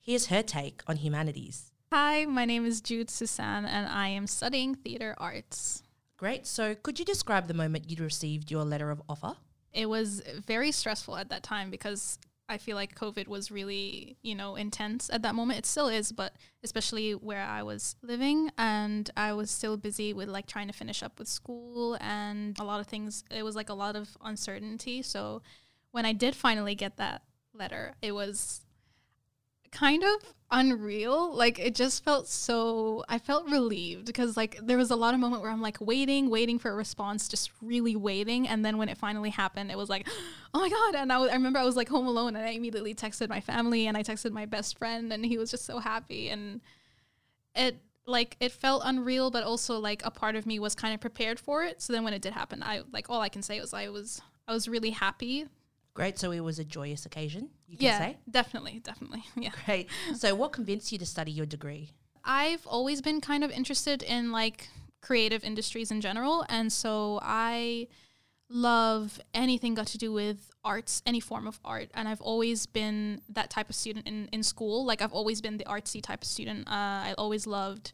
Here's 0.00 0.28
her 0.28 0.42
take 0.42 0.82
on 0.86 0.96
humanities. 0.96 1.72
Hi, 1.92 2.24
my 2.24 2.46
name 2.46 2.64
is 2.64 2.80
Jude 2.80 3.08
Soussan, 3.08 3.66
and 3.66 3.86
I 3.86 4.08
am 4.08 4.26
studying 4.26 4.74
theatre 4.74 5.14
arts. 5.18 5.82
Great. 6.16 6.46
So, 6.46 6.74
could 6.74 6.98
you 6.98 7.04
describe 7.04 7.48
the 7.48 7.54
moment 7.54 7.90
you 7.90 8.02
received 8.02 8.50
your 8.50 8.64
letter 8.64 8.90
of 8.90 9.02
offer? 9.10 9.36
It 9.74 9.90
was 9.90 10.22
very 10.46 10.72
stressful 10.72 11.18
at 11.18 11.28
that 11.28 11.42
time 11.42 11.70
because 11.70 12.18
I 12.52 12.58
feel 12.58 12.76
like 12.76 12.94
COVID 12.94 13.28
was 13.28 13.50
really, 13.50 14.16
you 14.22 14.34
know, 14.34 14.56
intense 14.56 15.10
at 15.12 15.22
that 15.22 15.34
moment. 15.34 15.58
It 15.58 15.66
still 15.66 15.88
is, 15.88 16.12
but 16.12 16.34
especially 16.62 17.12
where 17.12 17.42
I 17.42 17.62
was 17.62 17.96
living 18.02 18.50
and 18.58 19.10
I 19.16 19.32
was 19.32 19.50
still 19.50 19.76
busy 19.76 20.12
with 20.12 20.28
like 20.28 20.46
trying 20.46 20.68
to 20.68 20.72
finish 20.72 21.02
up 21.02 21.18
with 21.18 21.28
school 21.28 21.96
and 22.00 22.58
a 22.58 22.64
lot 22.64 22.80
of 22.80 22.86
things. 22.86 23.24
It 23.30 23.42
was 23.42 23.56
like 23.56 23.68
a 23.68 23.74
lot 23.74 23.96
of 23.96 24.16
uncertainty. 24.22 25.02
So 25.02 25.42
when 25.90 26.04
I 26.04 26.12
did 26.12 26.34
finally 26.34 26.74
get 26.74 26.96
that 26.98 27.22
letter, 27.54 27.94
it 28.02 28.12
was 28.12 28.61
kind 29.72 30.04
of 30.04 30.34
unreal. 30.50 31.34
Like 31.34 31.58
it 31.58 31.74
just 31.74 32.04
felt 32.04 32.28
so 32.28 33.04
I 33.08 33.18
felt 33.18 33.50
relieved 33.50 34.06
because 34.06 34.36
like 34.36 34.58
there 34.62 34.76
was 34.76 34.90
a 34.90 34.96
lot 34.96 35.14
of 35.14 35.20
moment 35.20 35.42
where 35.42 35.50
I'm 35.50 35.62
like 35.62 35.78
waiting, 35.80 36.30
waiting 36.30 36.58
for 36.58 36.70
a 36.70 36.74
response, 36.74 37.26
just 37.26 37.50
really 37.60 37.96
waiting. 37.96 38.46
And 38.46 38.64
then 38.64 38.76
when 38.76 38.88
it 38.88 38.98
finally 38.98 39.30
happened, 39.30 39.70
it 39.70 39.78
was 39.78 39.88
like, 39.88 40.06
oh 40.54 40.60
my 40.60 40.68
God. 40.68 40.94
And 40.94 41.12
I 41.12 41.24
remember 41.32 41.58
I 41.58 41.64
was 41.64 41.76
like 41.76 41.88
home 41.88 42.06
alone 42.06 42.36
and 42.36 42.46
I 42.46 42.50
immediately 42.50 42.94
texted 42.94 43.28
my 43.28 43.40
family 43.40 43.86
and 43.86 43.96
I 43.96 44.02
texted 44.02 44.30
my 44.30 44.46
best 44.46 44.78
friend 44.78 45.12
and 45.12 45.24
he 45.24 45.38
was 45.38 45.50
just 45.50 45.64
so 45.64 45.78
happy. 45.78 46.28
And 46.28 46.60
it 47.56 47.80
like 48.06 48.36
it 48.40 48.52
felt 48.52 48.82
unreal, 48.84 49.30
but 49.30 49.44
also 49.44 49.78
like 49.78 50.04
a 50.04 50.10
part 50.10 50.36
of 50.36 50.44
me 50.44 50.58
was 50.58 50.74
kind 50.74 50.92
of 50.92 51.00
prepared 51.00 51.40
for 51.40 51.64
it. 51.64 51.80
So 51.80 51.92
then 51.92 52.04
when 52.04 52.12
it 52.12 52.22
did 52.22 52.34
happen, 52.34 52.62
I 52.62 52.82
like 52.92 53.08
all 53.08 53.20
I 53.20 53.30
can 53.30 53.42
say 53.42 53.60
was 53.60 53.72
I 53.72 53.88
was 53.88 54.20
I 54.46 54.52
was 54.52 54.68
really 54.68 54.90
happy 54.90 55.46
Great. 55.94 56.18
So 56.18 56.30
it 56.30 56.40
was 56.40 56.58
a 56.58 56.64
joyous 56.64 57.04
occasion, 57.04 57.50
you 57.66 57.76
can 57.76 57.86
yeah, 57.86 57.98
say? 57.98 58.16
definitely, 58.30 58.80
definitely. 58.82 59.24
Yeah. 59.36 59.50
Great. 59.66 59.88
So 60.16 60.34
what 60.34 60.52
convinced 60.52 60.90
you 60.92 60.98
to 60.98 61.06
study 61.06 61.32
your 61.32 61.46
degree? 61.46 61.90
I've 62.24 62.66
always 62.66 63.02
been 63.02 63.20
kind 63.20 63.44
of 63.44 63.50
interested 63.50 64.02
in 64.02 64.32
like 64.32 64.68
creative 65.00 65.44
industries 65.44 65.90
in 65.90 66.00
general. 66.00 66.46
And 66.48 66.72
so 66.72 67.18
I 67.22 67.88
love 68.48 69.20
anything 69.34 69.74
got 69.74 69.86
to 69.88 69.98
do 69.98 70.12
with 70.12 70.50
arts, 70.64 71.02
any 71.04 71.20
form 71.20 71.46
of 71.46 71.58
art. 71.64 71.90
And 71.94 72.06
I've 72.08 72.20
always 72.20 72.66
been 72.66 73.20
that 73.30 73.50
type 73.50 73.68
of 73.68 73.74
student 73.74 74.06
in, 74.06 74.28
in 74.32 74.42
school. 74.42 74.84
Like 74.84 75.02
I've 75.02 75.12
always 75.12 75.40
been 75.40 75.56
the 75.56 75.64
artsy 75.64 76.02
type 76.02 76.22
of 76.22 76.28
student. 76.28 76.68
Uh, 76.68 77.10
I 77.10 77.14
always 77.18 77.46
loved 77.46 77.92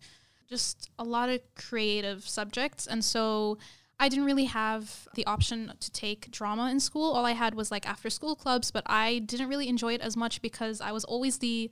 just 0.48 0.90
a 0.98 1.04
lot 1.04 1.28
of 1.28 1.40
creative 1.54 2.28
subjects. 2.28 2.86
And 2.86 3.04
so 3.04 3.58
I 4.00 4.08
didn't 4.08 4.26
really 4.26 4.44
have 4.44 5.08
the 5.14 5.26
option 5.26 5.72
to 5.80 5.90
take 5.90 6.30
drama 6.30 6.70
in 6.70 6.78
school. 6.78 7.12
All 7.12 7.26
I 7.26 7.32
had 7.32 7.54
was 7.54 7.70
like 7.70 7.88
after 7.88 8.08
school 8.10 8.36
clubs, 8.36 8.70
but 8.70 8.84
I 8.86 9.18
didn't 9.18 9.48
really 9.48 9.68
enjoy 9.68 9.94
it 9.94 10.00
as 10.00 10.16
much 10.16 10.40
because 10.40 10.80
I 10.80 10.92
was 10.92 11.04
always 11.04 11.38
the 11.38 11.70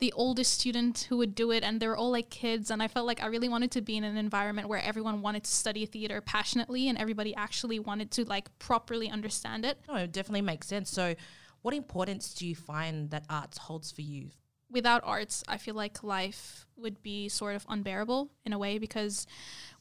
the 0.00 0.12
oldest 0.12 0.52
student 0.52 1.06
who 1.08 1.16
would 1.16 1.34
do 1.34 1.50
it 1.50 1.64
and 1.64 1.80
they 1.80 1.88
were 1.88 1.96
all 1.96 2.12
like 2.12 2.30
kids 2.30 2.70
and 2.70 2.80
I 2.80 2.86
felt 2.86 3.04
like 3.04 3.20
I 3.20 3.26
really 3.26 3.48
wanted 3.48 3.72
to 3.72 3.80
be 3.80 3.96
in 3.96 4.04
an 4.04 4.16
environment 4.16 4.68
where 4.68 4.80
everyone 4.80 5.22
wanted 5.22 5.42
to 5.42 5.50
study 5.50 5.86
theater 5.86 6.20
passionately 6.20 6.88
and 6.88 6.96
everybody 6.96 7.34
actually 7.34 7.80
wanted 7.80 8.12
to 8.12 8.24
like 8.24 8.56
properly 8.60 9.10
understand 9.10 9.64
it. 9.64 9.78
No, 9.88 9.96
it 9.96 10.12
definitely 10.12 10.42
makes 10.42 10.68
sense. 10.68 10.88
So 10.88 11.16
what 11.62 11.74
importance 11.74 12.32
do 12.32 12.46
you 12.46 12.54
find 12.54 13.10
that 13.10 13.24
arts 13.28 13.58
holds 13.58 13.90
for 13.90 14.02
you? 14.02 14.30
Without 14.70 15.02
arts, 15.04 15.42
I 15.48 15.56
feel 15.56 15.74
like 15.74 16.02
life 16.02 16.66
would 16.76 17.02
be 17.02 17.28
sort 17.28 17.56
of 17.56 17.66
unbearable 17.68 18.30
in 18.44 18.52
a 18.52 18.58
way 18.58 18.78
because 18.78 19.26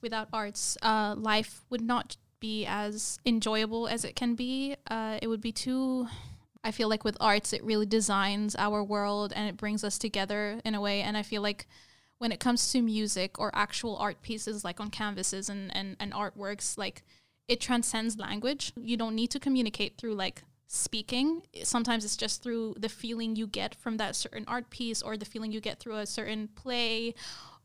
without 0.02 0.30
arts, 0.32 0.78
uh, 0.82 1.16
life 1.18 1.62
would 1.70 1.82
not 1.82 2.18
be 2.40 2.66
as 2.66 3.20
enjoyable 3.26 3.88
as 3.88 4.06
it 4.06 4.16
can 4.16 4.36
be. 4.36 4.76
Uh, 4.90 5.20
it 5.22 5.28
would 5.28 5.42
be 5.42 5.52
too. 5.52 6.08
I 6.64 6.72
feel 6.72 6.90
like 6.90 7.04
with 7.04 7.18
arts, 7.20 7.54
it 7.54 7.64
really 7.64 7.86
designs 7.86 8.56
our 8.56 8.84
world 8.84 9.34
and 9.36 9.48
it 9.48 9.58
brings 9.58 9.84
us 9.84 9.98
together 9.98 10.62
in 10.66 10.76
a 10.76 10.82
way. 10.82 11.02
And 11.02 11.18
I 11.18 11.24
feel 11.24 11.42
like 11.42 11.68
when 12.18 12.32
it 12.32 12.40
comes 12.40 12.72
to 12.72 12.82
music 12.82 13.40
or 13.40 13.52
actual 13.54 13.96
art 13.98 14.22
pieces, 14.22 14.64
like 14.64 14.80
on 14.80 14.90
canvases 14.90 15.50
and, 15.50 15.76
and, 15.76 15.96
and 16.00 16.14
artworks, 16.14 16.78
like 16.78 17.04
it 17.48 17.62
transcends 17.62 18.18
language. 18.18 18.74
You 18.76 18.98
don't 18.98 19.16
need 19.16 19.32
to 19.32 19.40
communicate 19.40 19.98
through 19.98 20.16
like 20.16 20.44
speaking. 20.68 21.42
Sometimes 21.64 22.04
it's 22.06 22.18
just 22.18 22.44
through 22.44 22.76
the 22.78 22.90
feeling 22.90 23.36
you 23.36 23.48
get 23.48 23.74
from 23.76 23.98
that 23.98 24.16
certain 24.16 24.44
art 24.48 24.70
piece 24.70 25.02
or 25.02 25.18
the 25.18 25.26
feeling 25.26 25.52
you 25.52 25.62
get 25.62 25.80
through 25.80 25.96
a 25.98 26.06
certain 26.06 26.50
play 26.56 27.16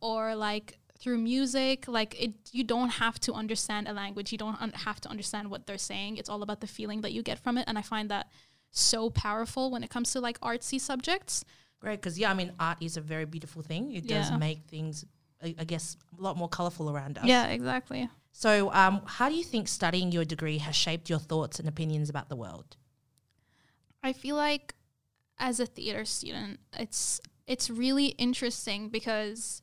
or 0.00 0.34
like 0.34 0.78
through 0.98 1.18
music 1.18 1.88
like 1.88 2.14
it 2.22 2.32
you 2.52 2.62
don't 2.62 2.90
have 2.90 3.18
to 3.18 3.32
understand 3.32 3.88
a 3.88 3.92
language 3.92 4.30
you 4.30 4.38
don't 4.38 4.60
un- 4.62 4.70
have 4.72 5.00
to 5.00 5.08
understand 5.08 5.50
what 5.50 5.66
they're 5.66 5.76
saying 5.76 6.16
it's 6.16 6.28
all 6.28 6.44
about 6.44 6.60
the 6.60 6.66
feeling 6.68 7.00
that 7.00 7.10
you 7.12 7.22
get 7.24 7.40
from 7.40 7.58
it 7.58 7.64
and 7.66 7.76
i 7.76 7.82
find 7.82 8.08
that 8.08 8.28
so 8.70 9.10
powerful 9.10 9.68
when 9.72 9.82
it 9.82 9.90
comes 9.90 10.12
to 10.12 10.20
like 10.20 10.38
artsy 10.40 10.80
subjects 10.80 11.44
Great, 11.80 12.00
because 12.00 12.16
yeah, 12.16 12.30
I 12.30 12.34
mean, 12.34 12.52
art 12.60 12.78
is 12.80 12.96
a 12.96 13.00
very 13.00 13.24
beautiful 13.24 13.60
thing. 13.62 13.90
It 13.96 14.06
does 14.06 14.30
Yeah. 14.30 14.36
make 14.36 14.60
things, 14.68 15.04
I 15.42 15.56
I 15.58 15.64
guess, 15.64 15.96
a 16.16 16.22
lot 16.22 16.36
more 16.36 16.48
colorful 16.48 16.88
around 16.88 17.18
us. 17.18 17.24
yeah 17.24 17.46
exactly 17.48 18.08
So, 18.30 18.72
um, 18.72 19.02
how 19.04 19.28
do 19.28 19.34
you 19.34 19.42
think 19.42 19.66
studying 19.66 20.12
your 20.12 20.24
degree 20.24 20.58
has 20.58 20.76
shaped 20.76 21.10
your 21.10 21.18
thoughts 21.18 21.58
and 21.58 21.68
opinions 21.68 22.08
about 22.08 22.28
the 22.28 22.36
world? 22.36 22.76
I 24.02 24.12
feel 24.12 24.36
like 24.36 24.74
as 25.38 25.60
a 25.60 25.66
theater 25.66 26.04
student, 26.04 26.60
it's 26.72 27.20
it's 27.46 27.68
really 27.70 28.06
interesting 28.06 28.88
because 28.88 29.60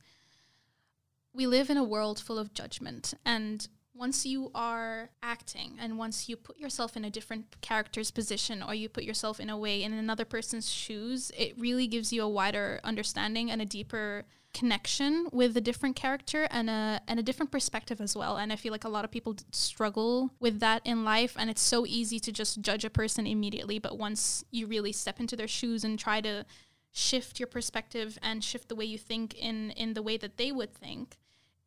we 1.32 1.46
live 1.46 1.70
in 1.70 1.76
a 1.76 1.84
world 1.84 2.20
full 2.20 2.38
of 2.38 2.52
judgment. 2.52 3.14
And 3.24 3.66
once 3.94 4.24
you 4.24 4.50
are 4.54 5.10
acting 5.22 5.76
and 5.80 5.98
once 5.98 6.28
you 6.28 6.36
put 6.36 6.58
yourself 6.58 6.96
in 6.96 7.04
a 7.04 7.10
different 7.10 7.60
character's 7.60 8.10
position 8.10 8.62
or 8.62 8.74
you 8.74 8.88
put 8.88 9.04
yourself 9.04 9.40
in 9.40 9.50
a 9.50 9.58
way 9.58 9.82
in 9.82 9.92
another 9.92 10.24
person's 10.24 10.70
shoes, 10.70 11.30
it 11.36 11.58
really 11.58 11.86
gives 11.86 12.12
you 12.12 12.22
a 12.22 12.28
wider 12.28 12.80
understanding 12.84 13.50
and 13.50 13.60
a 13.60 13.66
deeper 13.66 14.24
connection 14.52 15.28
with 15.32 15.56
a 15.56 15.60
different 15.60 15.96
character 15.96 16.48
and 16.50 16.68
a 16.68 17.00
and 17.06 17.20
a 17.20 17.22
different 17.22 17.52
perspective 17.52 18.00
as 18.00 18.16
well. 18.16 18.36
And 18.36 18.52
I 18.52 18.56
feel 18.56 18.72
like 18.72 18.84
a 18.84 18.88
lot 18.88 19.04
of 19.04 19.10
people 19.10 19.36
struggle 19.52 20.30
with 20.40 20.60
that 20.60 20.82
in 20.84 21.04
life 21.04 21.36
and 21.38 21.48
it's 21.48 21.62
so 21.62 21.86
easy 21.86 22.18
to 22.20 22.32
just 22.32 22.60
judge 22.60 22.84
a 22.84 22.90
person 22.90 23.26
immediately, 23.26 23.78
but 23.78 23.98
once 23.98 24.44
you 24.50 24.66
really 24.66 24.92
step 24.92 25.20
into 25.20 25.36
their 25.36 25.48
shoes 25.48 25.84
and 25.84 25.98
try 25.98 26.20
to 26.20 26.44
shift 26.92 27.38
your 27.38 27.46
perspective 27.46 28.18
and 28.22 28.42
shift 28.42 28.68
the 28.68 28.74
way 28.74 28.84
you 28.84 28.98
think 28.98 29.34
in 29.34 29.70
in 29.70 29.94
the 29.94 30.02
way 30.02 30.16
that 30.16 30.36
they 30.36 30.50
would 30.50 30.74
think, 30.74 31.16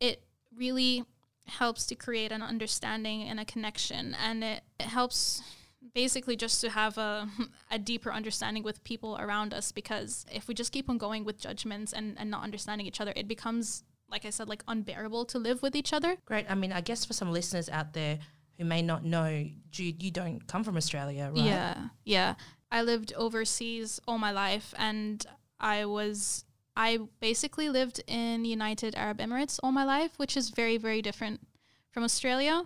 it 0.00 0.22
really 0.54 1.04
helps 1.46 1.86
to 1.86 1.94
create 1.94 2.32
an 2.32 2.42
understanding 2.42 3.22
and 3.22 3.38
a 3.38 3.44
connection 3.44 4.14
and 4.14 4.42
it, 4.42 4.62
it 4.80 4.86
helps 4.86 5.42
basically 5.92 6.36
just 6.36 6.60
to 6.60 6.70
have 6.70 6.96
a, 6.98 7.28
a 7.70 7.78
deeper 7.78 8.12
understanding 8.12 8.62
with 8.62 8.82
people 8.84 9.16
around 9.20 9.52
us 9.52 9.72
because 9.72 10.24
if 10.32 10.48
we 10.48 10.54
just 10.54 10.72
keep 10.72 10.88
on 10.88 10.98
going 10.98 11.24
with 11.24 11.38
judgments 11.38 11.92
and, 11.92 12.16
and 12.18 12.30
not 12.30 12.42
understanding 12.42 12.86
each 12.86 13.00
other 13.00 13.12
it 13.16 13.28
becomes 13.28 13.84
like 14.10 14.24
i 14.24 14.30
said 14.30 14.48
like 14.48 14.62
unbearable 14.68 15.24
to 15.24 15.38
live 15.38 15.62
with 15.62 15.76
each 15.76 15.92
other 15.92 16.16
Great. 16.26 16.46
I 16.48 16.54
mean, 16.54 16.72
I 16.72 16.80
guess 16.80 17.04
for 17.04 17.12
some 17.12 17.32
listeners 17.32 17.68
out 17.68 17.92
there 17.92 18.18
who 18.58 18.64
may 18.64 18.82
not 18.82 19.04
know, 19.04 19.48
Jude, 19.70 20.02
you 20.02 20.10
don't 20.10 20.46
come 20.46 20.64
from 20.64 20.76
Australia, 20.76 21.30
right? 21.34 21.44
Yeah, 21.44 21.88
yeah. 22.04 22.34
I 22.70 22.82
lived 22.82 23.12
overseas 23.14 24.00
all 24.06 24.18
my 24.18 24.32
life, 24.32 24.74
and 24.78 25.24
I 25.60 25.84
was 25.84 26.44
I 26.76 26.98
basically 27.20 27.68
lived 27.68 28.02
in 28.06 28.44
United 28.44 28.94
Arab 28.94 29.18
Emirates 29.18 29.58
all 29.62 29.72
my 29.72 29.84
life, 29.84 30.12
which 30.16 30.36
is 30.36 30.50
very 30.50 30.76
very 30.76 31.02
different 31.02 31.40
from 31.90 32.04
Australia. 32.04 32.62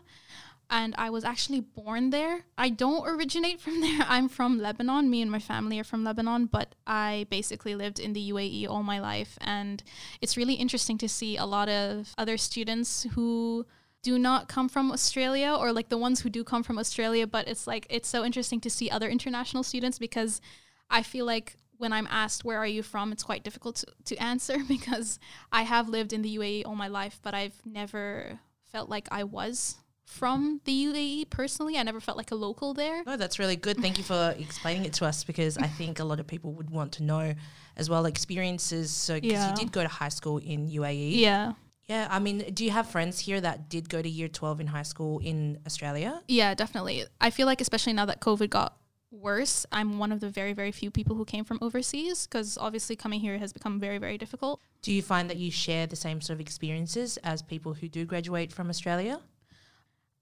And 0.70 0.94
I 0.98 1.08
was 1.10 1.24
actually 1.24 1.60
born 1.60 2.10
there. 2.10 2.44
I 2.58 2.68
don't 2.68 3.08
originate 3.08 3.60
from 3.60 3.80
there. 3.86 4.04
I'm 4.08 4.28
from 4.28 4.58
Lebanon. 4.58 5.08
Me 5.08 5.22
and 5.22 5.30
my 5.30 5.38
family 5.38 5.78
are 5.78 5.84
from 5.84 6.04
Lebanon, 6.04 6.46
but 6.46 6.74
I 6.86 7.26
basically 7.30 7.74
lived 7.74 7.98
in 7.98 8.12
the 8.12 8.30
UAE 8.30 8.68
all 8.68 8.82
my 8.82 9.00
life. 9.00 9.38
And 9.40 9.82
it's 10.20 10.36
really 10.36 10.54
interesting 10.54 10.98
to 10.98 11.08
see 11.08 11.36
a 11.36 11.46
lot 11.46 11.68
of 11.68 12.12
other 12.18 12.36
students 12.36 13.06
who 13.14 13.66
do 14.02 14.18
not 14.18 14.48
come 14.48 14.68
from 14.68 14.92
Australia 14.92 15.54
or 15.58 15.72
like 15.72 15.88
the 15.88 15.98
ones 15.98 16.20
who 16.20 16.30
do 16.30 16.44
come 16.44 16.62
from 16.62 16.78
Australia, 16.78 17.26
but 17.26 17.48
it's 17.48 17.66
like 17.66 17.86
it's 17.90 18.08
so 18.08 18.24
interesting 18.24 18.60
to 18.60 18.70
see 18.70 18.90
other 18.90 19.08
international 19.08 19.62
students 19.62 19.98
because 19.98 20.40
I 20.88 21.02
feel 21.02 21.26
like 21.26 21.56
when 21.78 21.92
I'm 21.92 22.08
asked 22.10 22.44
where 22.44 22.58
are 22.58 22.66
you 22.66 22.82
from, 22.82 23.12
it's 23.12 23.22
quite 23.22 23.42
difficult 23.42 23.76
to, 23.76 23.86
to 24.06 24.16
answer 24.22 24.58
because 24.68 25.18
I 25.50 25.62
have 25.62 25.88
lived 25.88 26.12
in 26.12 26.22
the 26.22 26.36
UAE 26.36 26.62
all 26.66 26.76
my 26.76 26.88
life, 26.88 27.18
but 27.22 27.34
I've 27.34 27.60
never 27.64 28.38
felt 28.70 28.88
like 28.88 29.08
I 29.10 29.24
was 29.24 29.76
from 30.08 30.60
the 30.64 30.72
UAE 30.86 31.28
personally. 31.30 31.76
I 31.76 31.82
never 31.82 32.00
felt 32.00 32.16
like 32.16 32.30
a 32.30 32.34
local 32.34 32.72
there. 32.72 33.04
No, 33.04 33.16
that's 33.16 33.38
really 33.38 33.56
good. 33.56 33.76
Thank 33.78 33.98
you 33.98 34.04
for 34.04 34.34
explaining 34.38 34.84
it 34.86 34.94
to 34.94 35.04
us 35.04 35.22
because 35.22 35.58
I 35.58 35.66
think 35.66 36.00
a 36.00 36.04
lot 36.04 36.18
of 36.18 36.26
people 36.26 36.52
would 36.54 36.70
want 36.70 36.92
to 36.92 37.02
know 37.02 37.34
as 37.76 37.90
well 37.90 38.06
experiences. 38.06 38.90
So, 38.90 39.14
because 39.14 39.32
Yeah. 39.32 39.50
you 39.50 39.56
did 39.56 39.70
go 39.70 39.82
to 39.82 39.88
high 39.88 40.08
school 40.08 40.38
in 40.38 40.68
UAE. 40.68 41.18
Yeah. 41.18 41.52
Yeah. 41.86 42.08
I 42.10 42.18
mean, 42.20 42.38
do 42.54 42.64
you 42.64 42.70
have 42.70 42.88
friends 42.90 43.18
here 43.20 43.40
that 43.42 43.68
did 43.68 43.88
go 43.88 44.00
to 44.00 44.08
year 44.08 44.28
12 44.28 44.60
in 44.60 44.66
high 44.68 44.82
school 44.82 45.18
in 45.18 45.58
Australia? 45.66 46.22
Yeah, 46.26 46.54
definitely. 46.54 47.04
I 47.20 47.28
feel 47.30 47.46
like 47.46 47.60
especially 47.60 47.92
now 47.92 48.06
that 48.06 48.20
COVID 48.20 48.48
got 48.50 48.76
worse, 49.10 49.66
I'm 49.72 49.98
one 49.98 50.10
of 50.10 50.20
the 50.20 50.30
very 50.30 50.52
very 50.54 50.72
few 50.72 50.90
people 50.90 51.16
who 51.16 51.24
came 51.24 51.44
from 51.44 51.58
overseas 51.62 52.26
because 52.26 52.58
obviously 52.58 52.96
coming 52.96 53.20
here 53.20 53.38
has 53.38 53.52
become 53.52 53.78
very 53.78 53.98
very 53.98 54.18
difficult. 54.18 54.60
Do 54.82 54.90
you 54.92 55.02
find 55.02 55.28
that 55.30 55.36
you 55.36 55.50
share 55.50 55.86
the 55.86 55.96
same 55.96 56.20
sort 56.20 56.36
of 56.36 56.40
experiences 56.40 57.18
as 57.18 57.40
people 57.42 57.74
who 57.74 57.88
do 57.88 58.04
graduate 58.04 58.52
from 58.52 58.68
Australia? 58.68 59.20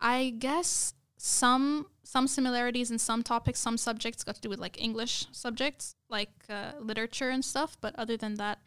I 0.00 0.34
guess 0.38 0.94
some 1.16 1.86
some 2.02 2.28
similarities 2.28 2.90
in 2.90 2.98
some 2.98 3.22
topics, 3.22 3.58
some 3.58 3.76
subjects 3.76 4.22
got 4.22 4.36
to 4.36 4.40
do 4.40 4.48
with 4.48 4.60
like 4.60 4.80
English 4.80 5.26
subjects, 5.32 5.96
like 6.08 6.30
uh, 6.48 6.72
literature 6.80 7.30
and 7.30 7.44
stuff. 7.44 7.76
But 7.80 7.96
other 7.96 8.16
than 8.16 8.34
that, 8.34 8.60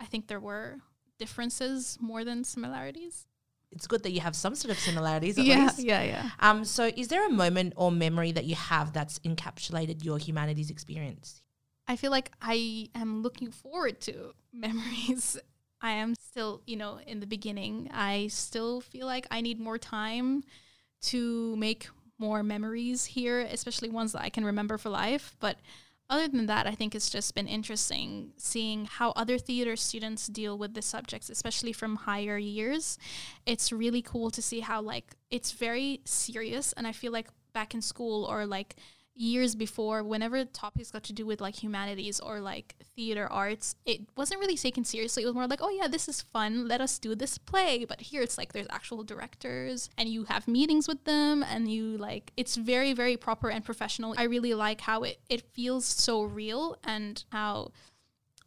I 0.00 0.04
think 0.04 0.28
there 0.28 0.40
were 0.40 0.78
differences 1.18 1.98
more 2.00 2.24
than 2.24 2.44
similarities. 2.44 3.26
It's 3.72 3.88
good 3.88 4.04
that 4.04 4.12
you 4.12 4.20
have 4.20 4.36
some 4.36 4.54
sort 4.54 4.70
of 4.70 4.78
similarities 4.78 5.36
at 5.36 5.44
yeah, 5.44 5.64
least. 5.64 5.78
yeah, 5.80 6.02
yeah. 6.02 6.30
Um, 6.38 6.64
so, 6.64 6.92
is 6.96 7.08
there 7.08 7.26
a 7.26 7.30
moment 7.30 7.72
or 7.76 7.90
memory 7.90 8.30
that 8.30 8.44
you 8.44 8.54
have 8.54 8.92
that's 8.92 9.18
encapsulated 9.20 10.04
your 10.04 10.18
humanities 10.18 10.70
experience? 10.70 11.42
I 11.88 11.96
feel 11.96 12.12
like 12.12 12.30
I 12.40 12.88
am 12.94 13.22
looking 13.22 13.50
forward 13.50 14.00
to 14.02 14.34
memories. 14.52 15.36
I 15.82 15.92
am 15.92 16.14
still, 16.14 16.62
you 16.66 16.76
know, 16.76 17.00
in 17.04 17.18
the 17.18 17.26
beginning. 17.26 17.90
I 17.92 18.28
still 18.28 18.80
feel 18.80 19.06
like 19.06 19.26
I 19.30 19.40
need 19.40 19.58
more 19.58 19.76
time 19.76 20.44
to 21.04 21.56
make 21.56 21.88
more 22.18 22.42
memories 22.42 23.04
here, 23.04 23.40
especially 23.40 23.90
ones 23.90 24.12
that 24.12 24.22
I 24.22 24.28
can 24.28 24.44
remember 24.44 24.78
for 24.78 24.90
life. 24.90 25.36
But 25.40 25.58
other 26.10 26.28
than 26.28 26.46
that, 26.46 26.66
I 26.66 26.72
think 26.72 26.94
it's 26.94 27.10
just 27.10 27.34
been 27.34 27.48
interesting 27.48 28.32
seeing 28.36 28.84
how 28.84 29.10
other 29.12 29.38
theater 29.38 29.74
students 29.74 30.26
deal 30.26 30.56
with 30.58 30.74
the 30.74 30.82
subjects, 30.82 31.30
especially 31.30 31.72
from 31.72 31.96
higher 31.96 32.38
years. 32.38 32.98
It's 33.46 33.72
really 33.72 34.02
cool 34.02 34.30
to 34.30 34.42
see 34.42 34.60
how, 34.60 34.80
like, 34.82 35.16
it's 35.30 35.52
very 35.52 36.00
serious. 36.04 36.72
And 36.74 36.86
I 36.86 36.92
feel 36.92 37.12
like 37.12 37.28
back 37.54 37.72
in 37.72 37.80
school 37.80 38.24
or 38.24 38.44
like 38.44 38.76
years 39.16 39.54
before, 39.54 40.02
whenever 40.02 40.44
topics 40.44 40.90
got 40.90 41.04
to 41.04 41.12
do 41.12 41.24
with 41.24 41.40
like 41.40 41.62
humanities 41.62 42.20
or 42.20 42.40
like 42.40 42.74
theater 42.96 43.30
arts, 43.30 43.76
it 43.86 44.00
wasn't 44.16 44.40
really 44.40 44.56
taken 44.56 44.84
seriously. 44.84 45.22
It 45.22 45.26
was 45.26 45.34
more 45.34 45.46
like, 45.46 45.62
oh 45.62 45.70
yeah, 45.70 45.88
this 45.88 46.08
is 46.08 46.20
fun. 46.20 46.66
Let 46.66 46.80
us 46.80 46.98
do 46.98 47.14
this 47.14 47.38
play. 47.38 47.84
But 47.84 48.00
here 48.00 48.22
it's 48.22 48.36
like 48.36 48.52
there's 48.52 48.66
actual 48.70 49.04
directors 49.04 49.88
and 49.96 50.08
you 50.08 50.24
have 50.24 50.48
meetings 50.48 50.88
with 50.88 51.04
them 51.04 51.42
and 51.42 51.70
you 51.70 51.96
like 51.96 52.32
it's 52.36 52.56
very, 52.56 52.92
very 52.92 53.16
proper 53.16 53.50
and 53.50 53.64
professional. 53.64 54.14
I 54.18 54.24
really 54.24 54.54
like 54.54 54.80
how 54.80 55.02
it, 55.04 55.20
it 55.28 55.42
feels 55.52 55.84
so 55.84 56.22
real 56.22 56.76
and 56.84 57.22
how 57.30 57.70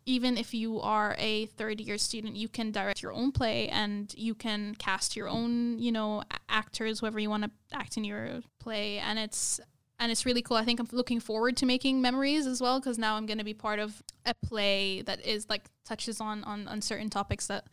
even 0.05 0.37
if 0.37 0.53
you 0.53 0.79
are 0.79 1.15
a 1.19 1.47
third 1.47 1.81
year 1.81 1.97
student, 1.97 2.37
you 2.37 2.47
can 2.47 2.71
direct 2.71 3.01
your 3.01 3.11
own 3.11 3.31
play 3.31 3.67
and 3.67 4.13
you 4.17 4.33
can 4.33 4.73
cast 4.75 5.17
your 5.17 5.27
own, 5.27 5.77
you 5.79 5.91
know, 5.91 6.23
actors, 6.47 7.01
whoever 7.01 7.19
you 7.19 7.29
want 7.29 7.43
to 7.43 7.51
act 7.73 7.97
in 7.97 8.05
your 8.05 8.39
play. 8.57 8.99
And 8.99 9.19
it's 9.19 9.59
and 9.99 10.11
it's 10.11 10.25
really 10.25 10.41
cool. 10.41 10.57
I 10.57 10.63
think 10.63 10.79
I'm 10.79 10.87
looking 10.91 11.19
forward 11.19 11.57
to 11.57 11.65
making 11.65 12.01
memories 12.01 12.45
as 12.45 12.61
well 12.61 12.79
because 12.79 12.97
now 12.97 13.15
I'm 13.15 13.25
going 13.25 13.39
to 13.39 13.43
be 13.43 13.53
part 13.53 13.79
of 13.79 14.01
a 14.25 14.33
play 14.33 15.01
that 15.03 15.25
is 15.25 15.47
like 15.49 15.63
touches 15.85 16.21
on 16.21 16.43
on, 16.43 16.67
on 16.67 16.81
certain 16.81 17.09
topics 17.09 17.47
that 17.47 17.67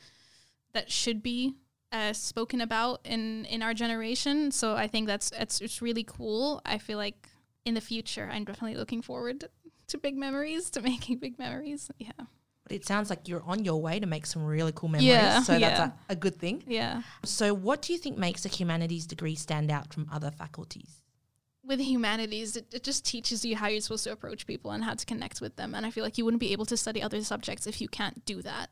that 0.73 0.91
should 0.91 1.23
be 1.23 1.55
uh, 1.93 2.13
spoken 2.13 2.61
about 2.61 3.01
in 3.05 3.45
in 3.47 3.63
our 3.63 3.75
generation. 3.75 4.51
So 4.51 4.75
I 4.75 4.89
think 4.89 5.07
that's 5.07 5.33
it's 5.33 5.61
it's 5.61 5.83
really 5.83 6.05
cool. 6.05 6.61
I 6.65 6.79
feel 6.79 6.99
like 6.99 7.29
in 7.65 7.75
the 7.75 7.81
future, 7.81 8.29
I'm 8.31 8.45
definitely 8.45 8.77
looking 8.77 9.03
forward 9.03 9.45
to 9.89 9.99
big 9.99 10.17
memories, 10.17 10.71
to 10.71 10.83
making 10.93 11.19
big 11.19 11.39
memories. 11.39 11.91
Yeah. 11.99 12.13
But 12.65 12.73
it 12.73 12.87
sounds 12.87 13.11
like 13.11 13.29
you're 13.29 13.43
on 13.43 13.63
your 13.63 13.81
way 13.81 14.01
to 14.01 14.07
make 14.07 14.25
some 14.25 14.43
really 14.43 14.73
cool 14.75 14.89
memories. 14.89 15.09
Yeah, 15.09 15.43
so 15.43 15.59
that's 15.59 15.81
a, 15.81 15.95
a 16.09 16.17
good 16.17 16.37
thing. 16.37 16.63
Yeah. 16.67 17.03
So, 17.23 17.53
what 17.53 17.83
do 17.83 17.93
you 17.93 17.99
think 17.99 18.17
makes 18.17 18.47
a 18.47 18.49
humanities 18.49 19.07
degree 19.07 19.35
stand 19.35 19.71
out 19.71 19.93
from 19.93 20.09
other 20.11 20.31
faculties? 20.31 21.04
With 21.66 21.81
humanities, 21.81 22.57
it, 22.57 22.66
it 22.74 22.83
just 22.85 23.05
teaches 23.07 23.44
you 23.44 23.57
how 23.57 23.68
you're 23.68 23.81
supposed 23.81 24.05
to 24.05 24.12
approach 24.12 24.46
people 24.46 24.70
and 24.70 24.85
how 24.85 24.94
to 24.94 25.07
connect 25.07 25.40
with 25.40 25.57
them. 25.57 25.74
And 25.74 25.87
I 25.87 25.90
feel 25.90 26.05
like 26.05 26.18
you 26.18 26.24
wouldn't 26.24 26.40
be 26.40 26.53
able 26.53 26.66
to 26.66 26.77
study 26.77 27.00
other 27.03 27.22
subjects 27.22 27.66
if 27.66 27.81
you 27.81 27.88
can't 27.88 28.24
do 28.27 28.42
that. 28.42 28.68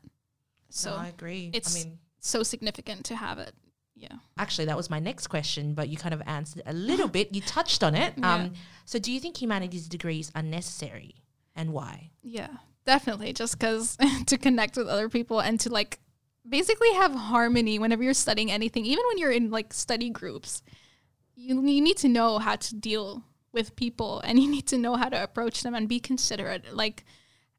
So 0.69 0.91
No, 0.91 0.97
I 0.97 1.07
agree. 1.07 1.49
it's 1.53 1.75
I 1.75 1.79
mean, 1.85 1.99
so 2.19 2.43
significant 2.43 3.05
to 3.05 3.15
have 3.15 3.39
it. 3.39 3.53
Yeah. 3.95 4.17
actually, 4.37 4.65
that 4.65 4.75
was 4.77 4.89
my 4.89 4.99
next 4.99 5.27
question, 5.27 5.73
but 5.75 5.87
you 5.87 5.97
kind 5.97 6.13
of 6.13 6.21
answered 6.25 6.63
a 6.65 6.73
little 6.73 7.07
bit. 7.07 7.33
You 7.33 7.41
touched 7.41 7.83
on 7.83 7.95
it. 7.95 8.13
Yeah. 8.17 8.33
Um, 8.33 8.53
so, 8.85 8.99
do 8.99 9.11
you 9.11 9.19
think 9.19 9.41
humanities 9.41 9.87
degrees 9.87 10.29
are 10.35 10.41
necessary, 10.43 11.15
and 11.55 11.71
why? 11.71 12.11
Yeah, 12.21 12.49
definitely. 12.85 13.31
Just 13.33 13.57
because 13.57 13.97
to 14.25 14.37
connect 14.37 14.75
with 14.77 14.87
other 14.87 15.07
people 15.09 15.39
and 15.39 15.57
to 15.61 15.69
like 15.69 15.99
basically 16.47 16.91
have 16.95 17.13
harmony 17.13 17.79
whenever 17.79 18.03
you're 18.03 18.13
studying 18.13 18.51
anything, 18.51 18.85
even 18.85 19.05
when 19.07 19.17
you're 19.19 19.31
in 19.31 19.51
like 19.51 19.71
study 19.73 20.09
groups, 20.09 20.61
you, 21.35 21.61
you 21.65 21.81
need 21.81 21.97
to 21.97 22.07
know 22.07 22.39
how 22.39 22.55
to 22.55 22.75
deal 22.75 23.23
with 23.51 23.75
people 23.75 24.19
and 24.21 24.39
you 24.39 24.49
need 24.49 24.67
to 24.67 24.77
know 24.77 24.95
how 24.95 25.09
to 25.09 25.23
approach 25.23 25.61
them 25.61 25.75
and 25.75 25.87
be 25.87 25.99
considerate. 25.99 26.73
Like 26.73 27.05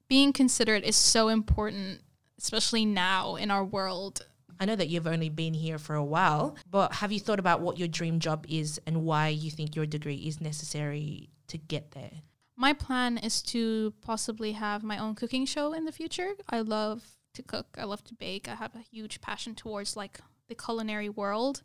being 0.08 0.32
considerate 0.32 0.84
is 0.84 0.96
so 0.96 1.28
important, 1.28 2.00
especially 2.38 2.84
now 2.84 3.37
in 3.37 3.50
our 3.50 3.64
world. 3.64 4.26
I 4.60 4.66
know 4.66 4.76
that 4.76 4.88
you've 4.88 5.06
only 5.06 5.30
been 5.30 5.54
here 5.54 5.78
for 5.78 5.94
a 5.94 6.04
while, 6.04 6.56
but 6.70 6.94
have 6.94 7.10
you 7.10 7.20
thought 7.20 7.40
about 7.40 7.60
what 7.60 7.78
your 7.78 7.88
dream 7.88 8.20
job 8.20 8.46
is 8.48 8.80
and 8.87 9.04
why 9.04 9.28
you 9.28 9.50
think 9.50 9.74
your 9.74 9.87
degree 9.87 10.16
is 10.16 10.40
necessary 10.40 11.30
to 11.48 11.58
get 11.58 11.92
there? 11.92 12.10
My 12.56 12.72
plan 12.72 13.18
is 13.18 13.42
to 13.42 13.92
possibly 14.00 14.52
have 14.52 14.84
my 14.84 14.98
own 14.98 15.16
cooking 15.16 15.44
show 15.44 15.72
in 15.72 15.84
the 15.84 15.92
future. 15.92 16.34
I 16.48 16.60
love 16.60 17.02
to 17.34 17.42
cook. 17.42 17.76
I 17.76 17.84
love 17.84 18.04
to 18.04 18.14
bake. 18.14 18.48
I 18.48 18.54
have 18.54 18.76
a 18.76 18.84
huge 18.92 19.20
passion 19.20 19.56
towards 19.56 19.96
like 19.96 20.20
the 20.48 20.54
culinary 20.54 21.08
world. 21.08 21.62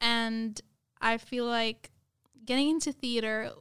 And 0.00 0.60
I 1.00 1.18
feel 1.18 1.46
like 1.46 1.90
getting 2.44 2.68
into 2.68 2.92
theater 2.92 3.52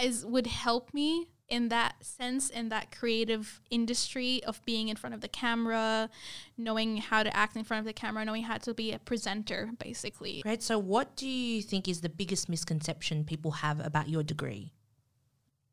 is 0.00 0.24
would 0.24 0.46
help 0.46 0.92
me 0.92 1.28
in 1.48 1.68
that 1.68 1.94
sense 2.04 2.50
in 2.50 2.68
that 2.70 2.90
creative 2.96 3.60
industry 3.70 4.42
of 4.44 4.64
being 4.64 4.88
in 4.88 4.96
front 4.96 5.14
of 5.14 5.20
the 5.20 5.28
camera, 5.28 6.10
knowing 6.58 6.96
how 6.96 7.22
to 7.22 7.34
act 7.36 7.56
in 7.56 7.64
front 7.64 7.80
of 7.80 7.86
the 7.86 7.92
camera, 7.92 8.24
knowing 8.24 8.42
how 8.42 8.58
to 8.58 8.74
be 8.74 8.92
a 8.92 8.98
presenter 8.98 9.70
basically. 9.78 10.42
Great. 10.42 10.62
So, 10.62 10.78
what 10.78 11.16
do 11.16 11.28
you 11.28 11.62
think 11.62 11.88
is 11.88 12.00
the 12.00 12.08
biggest 12.08 12.48
misconception 12.48 13.24
people 13.24 13.52
have 13.52 13.84
about 13.84 14.08
your 14.08 14.22
degree? 14.22 14.72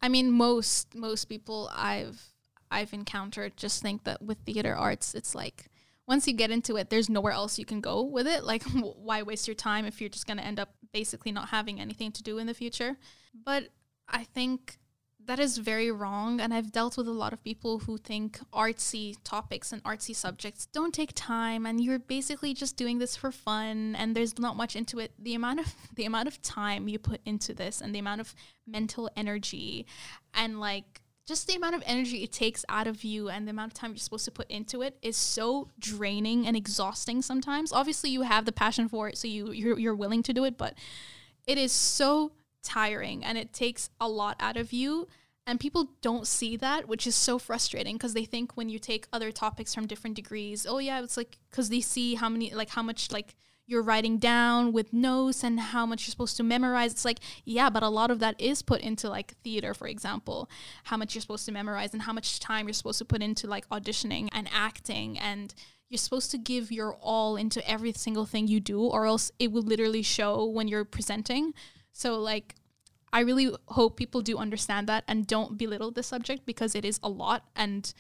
I 0.02 0.10
mean, 0.10 0.32
most 0.32 0.94
most 0.96 1.26
people 1.26 1.72
I've 1.74 2.22
I've 2.70 2.94
encountered 2.94 3.58
just 3.58 3.82
think 3.82 4.04
that 4.04 4.22
with 4.22 4.40
theater 4.40 4.76
arts, 4.76 5.16
it's 5.16 5.34
like 5.34 5.66
once 6.08 6.28
you 6.28 6.34
get 6.34 6.52
into 6.52 6.76
it, 6.76 6.90
there's 6.90 7.10
nowhere 7.10 7.32
else 7.34 7.58
you 7.58 7.66
can 7.66 7.82
go 7.82 8.02
with 8.04 8.28
it. 8.28 8.44
Like, 8.44 8.64
why 8.74 9.24
waste 9.24 9.48
your 9.48 9.56
time 9.56 9.86
if 9.86 10.02
you're 10.02 10.10
just 10.10 10.28
going 10.28 10.38
to 10.38 10.46
end 10.46 10.60
up 10.60 10.74
basically 10.92 11.32
not 11.32 11.50
having 11.50 11.80
anything 11.80 12.12
to 12.14 12.24
do 12.24 12.38
in 12.38 12.48
the 12.48 12.54
future? 12.54 12.98
But 13.34 13.70
I 14.08 14.24
think 14.24 14.78
that 15.26 15.40
is 15.40 15.58
very 15.58 15.92
wrong. 15.92 16.42
And 16.42 16.54
I've 16.54 16.72
dealt 16.72 16.98
with 16.98 17.08
a 17.08 17.12
lot 17.12 17.34
of 17.34 17.44
people 17.44 17.80
who 17.80 17.98
think 17.98 18.40
artsy 18.52 19.16
topics 19.24 19.72
and 19.72 19.84
artsy 19.84 20.16
subjects 20.16 20.66
don't 20.66 20.94
take 20.94 21.12
time 21.16 21.66
and 21.66 21.82
you're 21.82 22.00
basically 22.00 22.54
just 22.54 22.76
doing 22.76 23.00
this 23.00 23.16
for 23.16 23.32
fun 23.32 23.96
and 23.96 24.16
there's 24.16 24.38
not 24.38 24.58
much 24.58 24.76
into 24.76 25.00
it. 25.00 25.12
The 25.18 25.36
amount 25.36 25.62
of 25.62 25.74
the 25.96 26.06
amount 26.06 26.28
of 26.28 26.42
time 26.42 26.88
you 26.88 27.00
put 27.00 27.22
into 27.26 27.54
this 27.54 27.82
and 27.82 27.94
the 27.94 28.00
amount 28.00 28.22
of 28.22 28.36
mental 28.68 29.10
energy 29.16 29.86
and 30.34 30.60
like 30.60 31.03
just 31.26 31.48
the 31.48 31.56
amount 31.56 31.76
of 31.76 31.84
energy 31.86 32.24
it 32.24 32.32
takes 32.32 32.66
out 32.68 32.88
of 32.88 33.04
you 33.04 33.30
and 33.30 33.48
the 33.48 33.52
amount 33.52 33.72
of 33.72 33.74
time 33.74 33.92
you're 33.92 33.98
supposed 33.98 34.26
to 34.26 34.32
put 34.32 34.50
into 34.50 34.82
it 34.82 34.98
is 35.02 35.16
so 35.16 35.70
draining 35.80 36.46
and 36.46 36.56
exhausting 36.58 37.22
sometimes. 37.22 37.72
Obviously 37.72 38.10
you 38.10 38.24
have 38.24 38.46
the 38.46 38.52
passion 38.52 38.90
for 38.90 39.08
it 39.08 39.18
so 39.18 39.28
you 39.28 39.52
you're, 39.52 39.80
you're 39.80 39.96
willing 39.96 40.24
to 40.24 40.34
do 40.34 40.44
it, 40.44 40.58
but 40.58 40.76
it 41.48 41.58
is 41.58 41.72
so 41.72 42.34
tiring 42.62 43.24
and 43.24 43.38
it 43.38 43.54
takes 43.54 43.90
a 44.00 44.08
lot 44.08 44.36
out 44.40 44.58
of 44.58 44.72
you 44.72 45.08
and 45.46 45.60
people 45.60 45.90
don't 46.02 46.26
see 46.28 46.56
that 46.56 46.88
which 46.88 47.06
is 47.06 47.16
so 47.16 47.38
frustrating 47.38 47.96
because 47.96 48.14
they 48.14 48.26
think 48.26 48.56
when 48.56 48.70
you 48.70 48.80
take 48.80 49.08
other 49.12 49.32
topics 49.32 49.76
from 49.76 49.86
different 49.86 50.16
degrees 50.16 50.66
oh 50.68 50.78
yeah 50.78 51.02
it's 51.02 51.18
like 51.18 51.38
because 51.50 51.68
they 51.68 51.82
see 51.82 52.16
how 52.16 52.30
many 52.30 52.54
like 52.54 52.70
how 52.70 52.82
much 52.82 53.12
like 53.12 53.36
you're 53.66 53.82
writing 53.82 54.18
down 54.18 54.74
with 54.74 54.92
notes 54.92 55.44
and 55.44 55.60
how 55.60 55.86
much 55.86 56.06
you're 56.06 56.12
supposed 56.12 56.38
to 56.38 56.44
memorize. 56.44 56.92
It's 56.92 57.06
like 57.06 57.20
yeah 57.46 57.70
but 57.70 57.84
a 57.84 57.90
lot 57.90 58.12
of 58.12 58.20
that 58.20 58.40
is 58.40 58.62
put 58.62 58.82
into 58.82 59.10
like 59.10 59.36
theater 59.44 59.74
for 59.74 59.88
example. 59.88 60.50
How 60.86 60.98
much 60.98 61.16
you're 61.16 61.22
supposed 61.22 61.46
to 61.46 61.52
memorize 61.52 61.94
and 61.94 62.04
how 62.04 62.14
much 62.14 62.40
time 62.40 62.68
you're 62.68 62.74
supposed 62.74 63.00
to 63.00 63.06
put 63.06 63.22
into 63.22 63.48
like 63.48 63.68
auditioning 63.70 64.30
and 64.32 64.50
acting. 64.54 65.18
And 65.18 65.54
you're 65.90 65.98
supposed 65.98 66.32
to 66.32 66.38
give 66.38 66.72
your 66.72 66.96
all 66.96 67.36
into 67.36 67.68
every 67.70 67.94
single 67.94 68.26
thing 68.26 68.48
you 68.48 68.60
do 68.60 68.82
or 68.82 69.06
else 69.06 69.32
it 69.40 69.52
will 69.52 69.62
literally 69.62 70.02
show 70.02 70.46
when 70.46 70.68
you're 70.68 70.86
presenting. 70.86 71.54
So 71.92 72.20
like 72.20 72.56
I 73.14 73.20
really 73.20 73.56
hope 73.68 73.96
people 73.96 74.22
do 74.22 74.38
understand 74.38 74.88
that 74.88 75.04
and 75.08 75.28
don't 75.28 75.58
belittle 75.58 75.92
the 75.92 76.02
subject 76.02 76.46
because 76.46 76.74
it 76.74 76.84
is 76.84 77.00
a 77.04 77.10
lot 77.10 77.46
and 77.56 77.94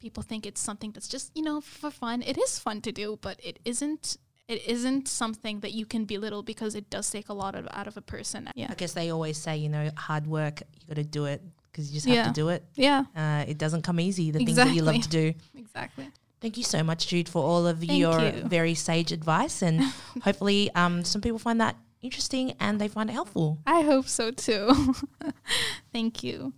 people 0.00 0.22
think 0.22 0.46
it's 0.46 0.60
something 0.60 0.92
that's 0.92 1.08
just, 1.08 1.32
you 1.34 1.42
know, 1.42 1.60
for 1.60 1.90
fun. 1.90 2.22
It 2.22 2.38
is 2.38 2.58
fun 2.58 2.80
to 2.82 2.92
do, 2.92 3.18
but 3.20 3.38
it 3.44 3.58
isn't 3.64 4.16
it 4.48 4.66
isn't 4.66 5.06
something 5.08 5.60
that 5.60 5.72
you 5.72 5.84
can 5.86 6.04
belittle 6.06 6.42
because 6.42 6.74
it 6.74 6.88
does 6.90 7.10
take 7.10 7.28
a 7.28 7.34
lot 7.34 7.54
of, 7.54 7.68
out 7.72 7.86
of 7.86 7.96
a 7.96 8.00
person. 8.00 8.48
Yeah. 8.54 8.68
I 8.70 8.74
guess 8.74 8.92
they 8.94 9.10
always 9.10 9.36
say, 9.38 9.56
you 9.58 9.68
know, 9.68 9.90
hard 9.96 10.26
work, 10.26 10.62
you 10.80 10.86
got 10.88 10.96
to 10.96 11.04
do 11.04 11.26
it 11.26 11.42
because 11.70 11.90
you 11.90 11.94
just 11.96 12.06
have 12.06 12.16
Yeah. 12.16 12.26
to 12.28 12.32
do 12.32 12.48
it. 12.48 12.64
Yeah. 12.74 13.04
Uh, 13.14 13.44
it 13.46 13.58
doesn't 13.58 13.82
come 13.82 14.00
easy, 14.00 14.30
the 14.30 14.38
things 14.38 14.56
that 14.56 14.72
you 14.74 14.82
love 14.82 15.00
to 15.02 15.08
do. 15.08 15.34
Exactly. 15.56 16.10
Thank 16.40 16.56
you 16.56 16.62
so 16.64 16.82
much, 16.84 17.08
Jude, 17.08 17.28
for 17.28 17.42
all 17.42 17.66
of 17.66 17.80
Thank 17.80 17.92
your 17.92 18.20
you. 18.20 18.42
very 18.44 18.74
sage 18.74 19.12
advice. 19.12 19.60
And 19.60 19.80
hopefully, 20.22 20.70
um, 20.74 21.04
some 21.04 21.20
people 21.20 21.38
find 21.38 21.60
that 21.60 21.76
interesting 22.00 22.52
and 22.60 22.80
they 22.80 22.86
find 22.88 23.10
it 23.10 23.12
helpful. 23.12 23.58
I 23.66 23.80
hope 23.82 24.08
so 24.08 24.30
too. 24.30 24.94
Thank 25.92 26.22
you. 26.22 26.52